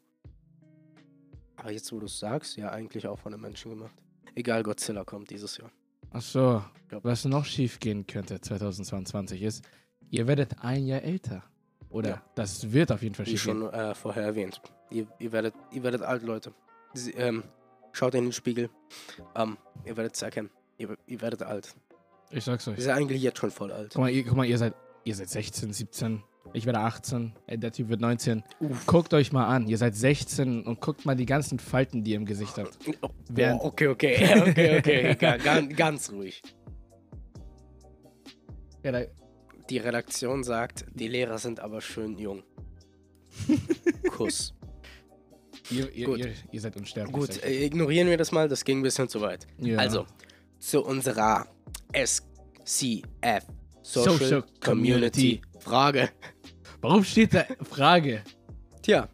Aber 1.56 1.72
jetzt, 1.72 1.92
wo 1.92 2.00
du 2.00 2.06
es 2.06 2.20
sagst, 2.20 2.56
ja, 2.58 2.70
eigentlich 2.72 3.08
auch 3.08 3.20
von 3.20 3.34
einem 3.34 3.42
Menschen 3.42 3.72
gemacht. 3.72 3.94
Egal, 4.36 4.64
Godzilla 4.64 5.04
kommt 5.04 5.30
dieses 5.30 5.58
Jahr. 5.58 5.72
Achso. 6.12 6.64
Ja. 6.92 7.00
Was 7.04 7.26
noch 7.26 7.46
schief 7.46 7.80
gehen 7.80 8.08
könnte 8.08 8.40
2022 8.40 9.42
ist, 9.42 9.64
ihr 10.10 10.26
werdet 10.28 10.60
ein 10.64 10.86
Jahr 10.86 11.02
älter. 11.02 11.44
Oder 11.90 12.10
Ja. 12.10 12.24
das 12.36 12.72
wird 12.72 12.92
auf 12.92 13.02
jeden 13.02 13.16
Fall 13.16 13.26
Wie 13.26 13.32
schief 13.32 13.46
gehen. 13.46 13.62
schon 13.62 13.74
äh, 13.74 13.94
vorher 13.96 14.24
erwähnt. 14.24 14.62
Ihr, 14.92 15.08
ihr, 15.20 15.32
werdet, 15.32 15.54
ihr 15.72 15.84
werdet 15.84 16.02
alt, 16.02 16.24
Leute. 16.24 16.54
Sie, 16.94 17.12
ähm, 17.12 17.44
schaut 17.92 18.16
in 18.16 18.26
den 18.26 18.32
Spiegel. 18.34 18.70
Ähm, 19.36 19.58
ihr 19.86 19.98
werdet 19.98 20.16
es 20.16 20.22
erkennen. 20.22 20.50
Ihr, 20.78 20.98
ihr 21.08 21.22
werdet 21.22 21.44
alt. 21.44 21.76
Ich 22.32 22.44
sag's 22.44 22.68
Ihr 22.68 22.74
euch. 22.74 22.84
seid 22.84 22.96
eigentlich 22.98 23.22
jetzt 23.22 23.40
schon 23.40 23.52
voll 23.52 23.72
alt. 23.72 23.92
Guck 23.94 24.02
mal, 24.02 24.10
ihr, 24.10 24.24
guck 24.24 24.36
mal, 24.38 24.46
ihr 24.46 24.58
seid, 24.58 24.74
ihr 25.04 25.16
seid 25.16 25.30
16, 25.30 25.74
17. 25.74 26.24
Ich 26.54 26.66
werde 26.66 26.80
18. 26.80 27.34
Ey, 27.48 27.58
der 27.58 27.72
Typ 27.72 27.90
wird 27.90 28.02
19. 28.02 28.44
Uff. 28.60 28.86
Guckt 28.86 29.14
euch 29.14 29.32
mal 29.32 29.46
an. 29.48 29.68
Ihr 29.68 29.78
seid 29.78 29.96
16 29.96 30.64
und 30.64 30.80
guckt 30.82 31.06
mal 31.06 31.16
die 31.16 31.26
ganzen 31.26 31.60
Falten, 31.60 32.04
die 32.04 32.12
ihr 32.12 32.18
im 32.18 32.26
Gesicht 32.26 32.58
habt. 32.58 32.78
Oh, 33.02 33.10
Während- 33.30 33.62
oh, 33.62 33.66
okay, 33.68 33.88
okay, 33.88 34.42
okay, 34.50 34.78
okay. 34.80 35.16
Ga- 35.16 35.38
ganz, 35.38 35.76
ganz 35.76 36.12
ruhig. 36.12 36.42
Die 39.70 39.78
Redaktion 39.78 40.44
sagt, 40.44 40.86
die 40.94 41.08
Lehrer 41.08 41.38
sind 41.38 41.60
aber 41.60 41.82
schön 41.82 42.18
jung. 42.18 42.44
Kuss. 44.10 44.56
Ihr, 45.70 45.92
ihr, 45.94 46.06
Gut. 46.06 46.20
ihr, 46.20 46.34
ihr 46.52 46.62
seid 46.62 46.76
unsterblich. 46.76 47.14
Gut, 47.14 47.30
ich. 47.30 47.44
äh, 47.44 47.66
ignorieren 47.66 48.08
wir 48.10 48.18
das 48.18 48.32
mal, 48.32 48.48
das 48.48 48.64
ging 48.64 48.80
ein 48.80 48.84
bisschen 48.84 49.10
zu 49.10 49.22
weit. 49.22 49.48
Ja. 49.58 49.78
Also, 49.78 50.06
zu 50.60 50.84
unserer 50.84 51.48
SCF 51.94 53.46
Social, 53.82 54.18
Social 54.18 54.44
Community 54.60 54.62
Community. 54.62 55.42
Frage. 55.60 56.10
Warum 56.82 57.04
steht 57.04 57.34
da 57.34 57.46
Frage? 57.64 58.24
Tja, 58.82 59.10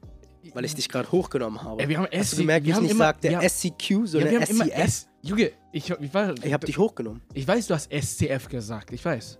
weil 0.53 0.65
ich 0.65 0.75
dich 0.75 0.89
gerade 0.89 1.11
hochgenommen 1.11 1.61
habe. 1.61 1.81
Ey, 1.81 1.89
wir 1.89 1.97
haben 1.97 2.07
Hast 2.13 2.33
du 2.33 2.37
gemerkt, 2.37 2.65
wir 2.65 2.71
ich 2.71 2.75
haben 2.75 2.83
nicht 2.83 2.91
immer, 2.91 3.05
sagte 3.05 3.29
SCQ, 3.49 3.89
ja, 3.89 4.05
sondern 4.05 4.43
immer 4.43 4.65
SCF? 4.65 5.07
Junge, 5.21 5.51
ich, 5.71 5.89
ich, 5.89 6.13
war, 6.13 6.35
Ich 6.43 6.53
habe 6.53 6.65
dich 6.65 6.77
hochgenommen. 6.77 7.21
ich 7.33 7.47
weiß, 7.47 7.67
du 7.67 7.73
hast 7.73 7.91
SCF 7.91 8.47
gesagt. 8.47 8.91
Ich 8.93 9.03
weiß. 9.03 9.39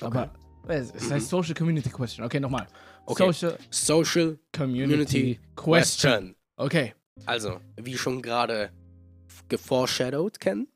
Aber 0.00 0.32
es, 0.68 0.92
es 0.94 1.10
heißt 1.10 1.28
Social 1.28 1.54
Community 1.54 1.90
Question. 1.90 2.24
Okay, 2.24 2.40
nochmal. 2.40 2.64
Mhm. 2.64 2.68
Okay. 3.06 3.32
Social 3.32 3.58
Social 3.70 4.38
Community 4.52 5.40
Question. 5.56 6.12
Question. 6.12 6.34
Okay. 6.58 6.94
Also, 7.24 7.60
wie 7.76 7.96
schon 7.96 8.20
gerade 8.22 8.70
geforeshadowed 9.48 10.38
kennen. 10.40 10.68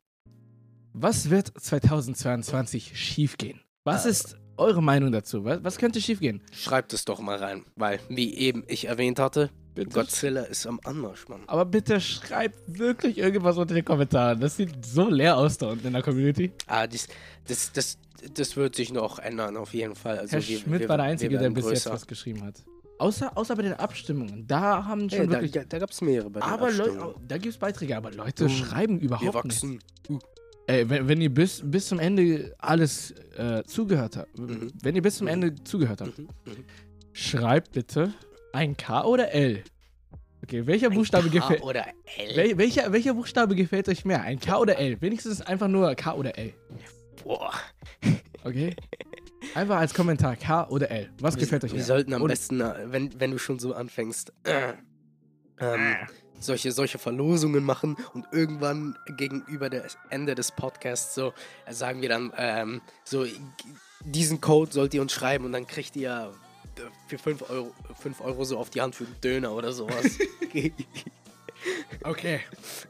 Was 0.92 1.30
wird 1.30 1.52
2022 1.58 2.92
schiefgehen? 2.98 3.60
Was 3.84 4.06
Äh. 4.06 4.10
ist 4.10 4.36
eure 4.56 4.82
Meinung 4.82 5.12
dazu? 5.12 5.44
Was, 5.44 5.64
was 5.64 5.78
könnte 5.78 6.00
schiefgehen? 6.00 6.42
Schreibt 6.52 6.92
es 6.92 7.04
doch 7.04 7.20
mal 7.20 7.36
rein, 7.38 7.64
weil, 7.76 8.00
wie 8.08 8.34
eben 8.36 8.64
ich 8.68 8.86
erwähnt 8.86 9.18
hatte, 9.18 9.50
Godzilla 9.90 10.42
ist 10.42 10.66
am 10.66 10.78
Anmarsch, 10.84 11.28
Mann. 11.28 11.42
Aber 11.46 11.64
bitte 11.64 11.98
schreibt 12.00 12.78
wirklich 12.78 13.16
irgendwas 13.16 13.56
unter 13.56 13.74
den 13.74 13.84
Kommentaren. 13.86 14.38
Das 14.38 14.58
sieht 14.58 14.84
so 14.84 15.08
leer 15.08 15.38
aus 15.38 15.56
da 15.56 15.68
unten 15.68 15.86
in 15.86 15.94
der 15.94 16.02
Community. 16.02 16.52
Ah, 16.66 16.86
dies, 16.86 17.08
das, 17.48 17.72
das, 17.72 17.98
das 18.34 18.54
wird 18.56 18.76
sich 18.76 18.92
noch 18.92 19.18
ändern, 19.18 19.56
auf 19.56 19.72
jeden 19.72 19.94
Fall. 19.94 20.18
Also 20.18 20.32
Herr 20.36 20.46
wir- 20.46 20.58
Schmidt 20.58 20.80
wir- 20.82 20.88
war 20.90 20.98
der 20.98 21.06
Einzige, 21.06 21.38
der 21.38 21.48
bis 21.50 21.70
jetzt 21.70 21.86
was 21.88 22.06
geschrieben 22.06 22.44
hat. 22.44 22.62
Außer, 23.02 23.36
außer 23.36 23.56
bei 23.56 23.62
den 23.62 23.74
Abstimmungen. 23.74 24.46
Da 24.46 24.84
haben 24.84 25.10
schon 25.10 25.26
da 25.26 25.32
wirklich. 25.32 25.50
da, 25.52 25.64
da 25.64 25.78
gab 25.80 25.90
es 25.90 26.00
mehrere 26.00 26.30
bei 26.30 26.40
den 26.40 26.48
aber 26.48 26.70
Leute, 26.70 26.82
Abstimmungen. 26.92 27.28
da 27.28 27.38
gibt 27.38 27.54
es 27.54 27.58
Beiträge, 27.58 27.96
aber 27.96 28.12
Leute 28.12 28.44
Uh, 28.44 28.48
schreiben 28.48 28.98
überhaupt 29.00 29.44
nicht. 29.44 29.62
wachsen. 29.62 29.78
Ey, 30.68 30.88
wenn, 30.88 31.08
wenn 31.08 31.20
ihr 31.20 31.34
bis, 31.34 31.60
bis 31.64 31.88
zum 31.88 31.98
Ende 31.98 32.54
alles 32.58 33.10
äh, 33.36 33.64
zugehört 33.64 34.16
habt, 34.16 34.38
Mhm. 34.38 34.70
wenn 34.82 34.94
ihr 34.94 35.02
bis 35.02 35.16
zum 35.16 35.26
Ende 35.26 35.54
zugehört 35.64 36.00
habt, 36.00 36.16
Mhm, 36.18 36.28
mhm. 36.46 36.64
schreibt 37.12 37.72
bitte 37.72 38.12
ein 38.52 38.76
K 38.76 39.04
oder 39.04 39.32
L. 39.32 39.64
Okay, 40.44 40.64
welcher 40.66 40.90
Buchstabe 40.90 41.28
K 41.28 41.38
gefällt. 41.40 41.62
oder 41.62 41.86
L. 42.18 42.36
Wel, 42.36 42.58
welcher, 42.58 42.92
welcher 42.92 43.14
Buchstabe 43.14 43.54
gefällt 43.56 43.88
euch 43.88 44.04
mehr? 44.04 44.22
Ein 44.22 44.38
K 44.38 44.58
oder 44.58 44.78
L? 44.78 45.00
Wenigstens 45.00 45.40
einfach 45.40 45.68
nur 45.68 45.92
K 45.96 46.14
oder 46.14 46.36
L. 46.38 46.52
Boah. 47.24 47.52
Okay? 48.44 48.74
Einfach 49.54 49.76
als 49.78 49.94
Kommentar 49.94 50.36
K 50.36 50.66
oder 50.68 50.90
L. 50.90 51.10
Was 51.20 51.36
gefällt 51.36 51.64
euch 51.64 51.72
Wir 51.72 51.78
mehr? 51.78 51.86
sollten 51.86 52.12
am 52.14 52.22
Und- 52.22 52.28
besten, 52.28 52.60
äh, 52.60 52.74
wenn, 52.86 53.18
wenn 53.20 53.30
du 53.32 53.38
schon 53.38 53.58
so 53.58 53.74
anfängst, 53.74 54.32
äh, 54.44 54.72
ähm, 55.60 55.96
solche, 56.40 56.72
solche 56.72 56.98
Verlosungen 56.98 57.64
machen 57.64 57.96
und 58.14 58.26
irgendwann 58.32 58.96
gegenüber 59.16 59.70
dem 59.70 59.82
Ende 60.10 60.34
des 60.34 60.50
Podcasts 60.52 61.14
so 61.14 61.32
äh, 61.66 61.72
sagen 61.72 62.02
wir 62.02 62.08
dann, 62.08 62.32
ähm, 62.36 62.80
so 63.04 63.24
diesen 64.04 64.40
Code 64.40 64.72
sollt 64.72 64.94
ihr 64.94 65.02
uns 65.02 65.12
schreiben 65.12 65.44
und 65.44 65.52
dann 65.52 65.66
kriegt 65.66 65.94
ihr 65.96 66.32
äh, 66.76 66.80
für 67.08 67.18
5 67.18 67.48
Euro, 67.50 67.72
5 68.00 68.20
Euro 68.22 68.44
so 68.44 68.58
auf 68.58 68.70
die 68.70 68.80
Hand 68.80 68.94
für 68.96 69.04
einen 69.04 69.20
Döner 69.22 69.52
oder 69.52 69.72
sowas. 69.72 70.18
Okay. 72.04 72.40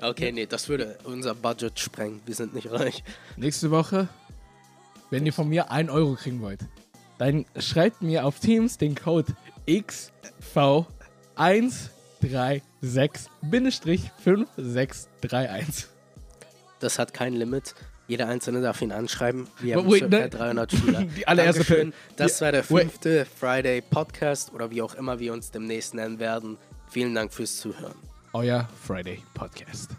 okay, 0.01 0.33
nee, 0.33 0.47
das 0.47 0.71
würde 0.71 0.99
unser 1.05 1.35
Budget 1.35 1.79
sprengen. 1.79 2.23
Wir 2.25 2.35
sind 2.35 2.55
nicht 2.55 2.71
reich. 2.71 3.05
Nächste 3.37 3.71
Woche, 3.71 4.09
wenn 5.13 5.27
ihr 5.27 5.33
von 5.35 5.49
mir 5.49 5.71
1 5.71 5.91
Euro 5.91 6.15
kriegen 6.15 6.41
wollt, 6.41 6.61
dann 7.19 7.45
schreibt 7.59 8.01
mir 8.03 8.25
auf 8.25 8.41
Teams 8.41 8.79
den 8.79 8.95
Code 8.95 9.35
XV136-5631. 14.59 15.87
Das 16.81 16.99
hat 16.99 17.13
kein 17.15 17.35
Limit. 17.35 17.75
Jeder 18.09 18.27
Einzelne 18.29 18.61
darf 18.63 18.83
ihn 18.83 18.91
anschreiben. 18.91 19.47
Wir 19.61 19.77
haben 19.77 19.89
wait, 19.91 20.11
ne- 20.11 20.29
300 20.29 20.73
Schüler. 20.73 21.03
Die 21.05 21.29
allererste 21.29 21.63
Dankeschön. 21.63 21.93
Das 22.17 22.41
war 22.41 22.51
der 22.51 22.69
wait. 22.71 22.81
fünfte 22.83 23.27
Friday 23.39 23.81
Podcast 23.83 24.53
oder 24.53 24.71
wie 24.71 24.83
auch 24.83 24.95
immer 24.95 25.21
wir 25.21 25.33
uns 25.33 25.51
demnächst 25.51 25.95
nennen 25.95 26.19
werden. 26.19 26.59
Vielen 26.91 27.15
Dank 27.15 27.33
fürs 27.33 27.59
Zuhören. 27.59 27.95
Euer 28.33 28.69
Friday 28.83 29.23
Podcast. 29.35 29.91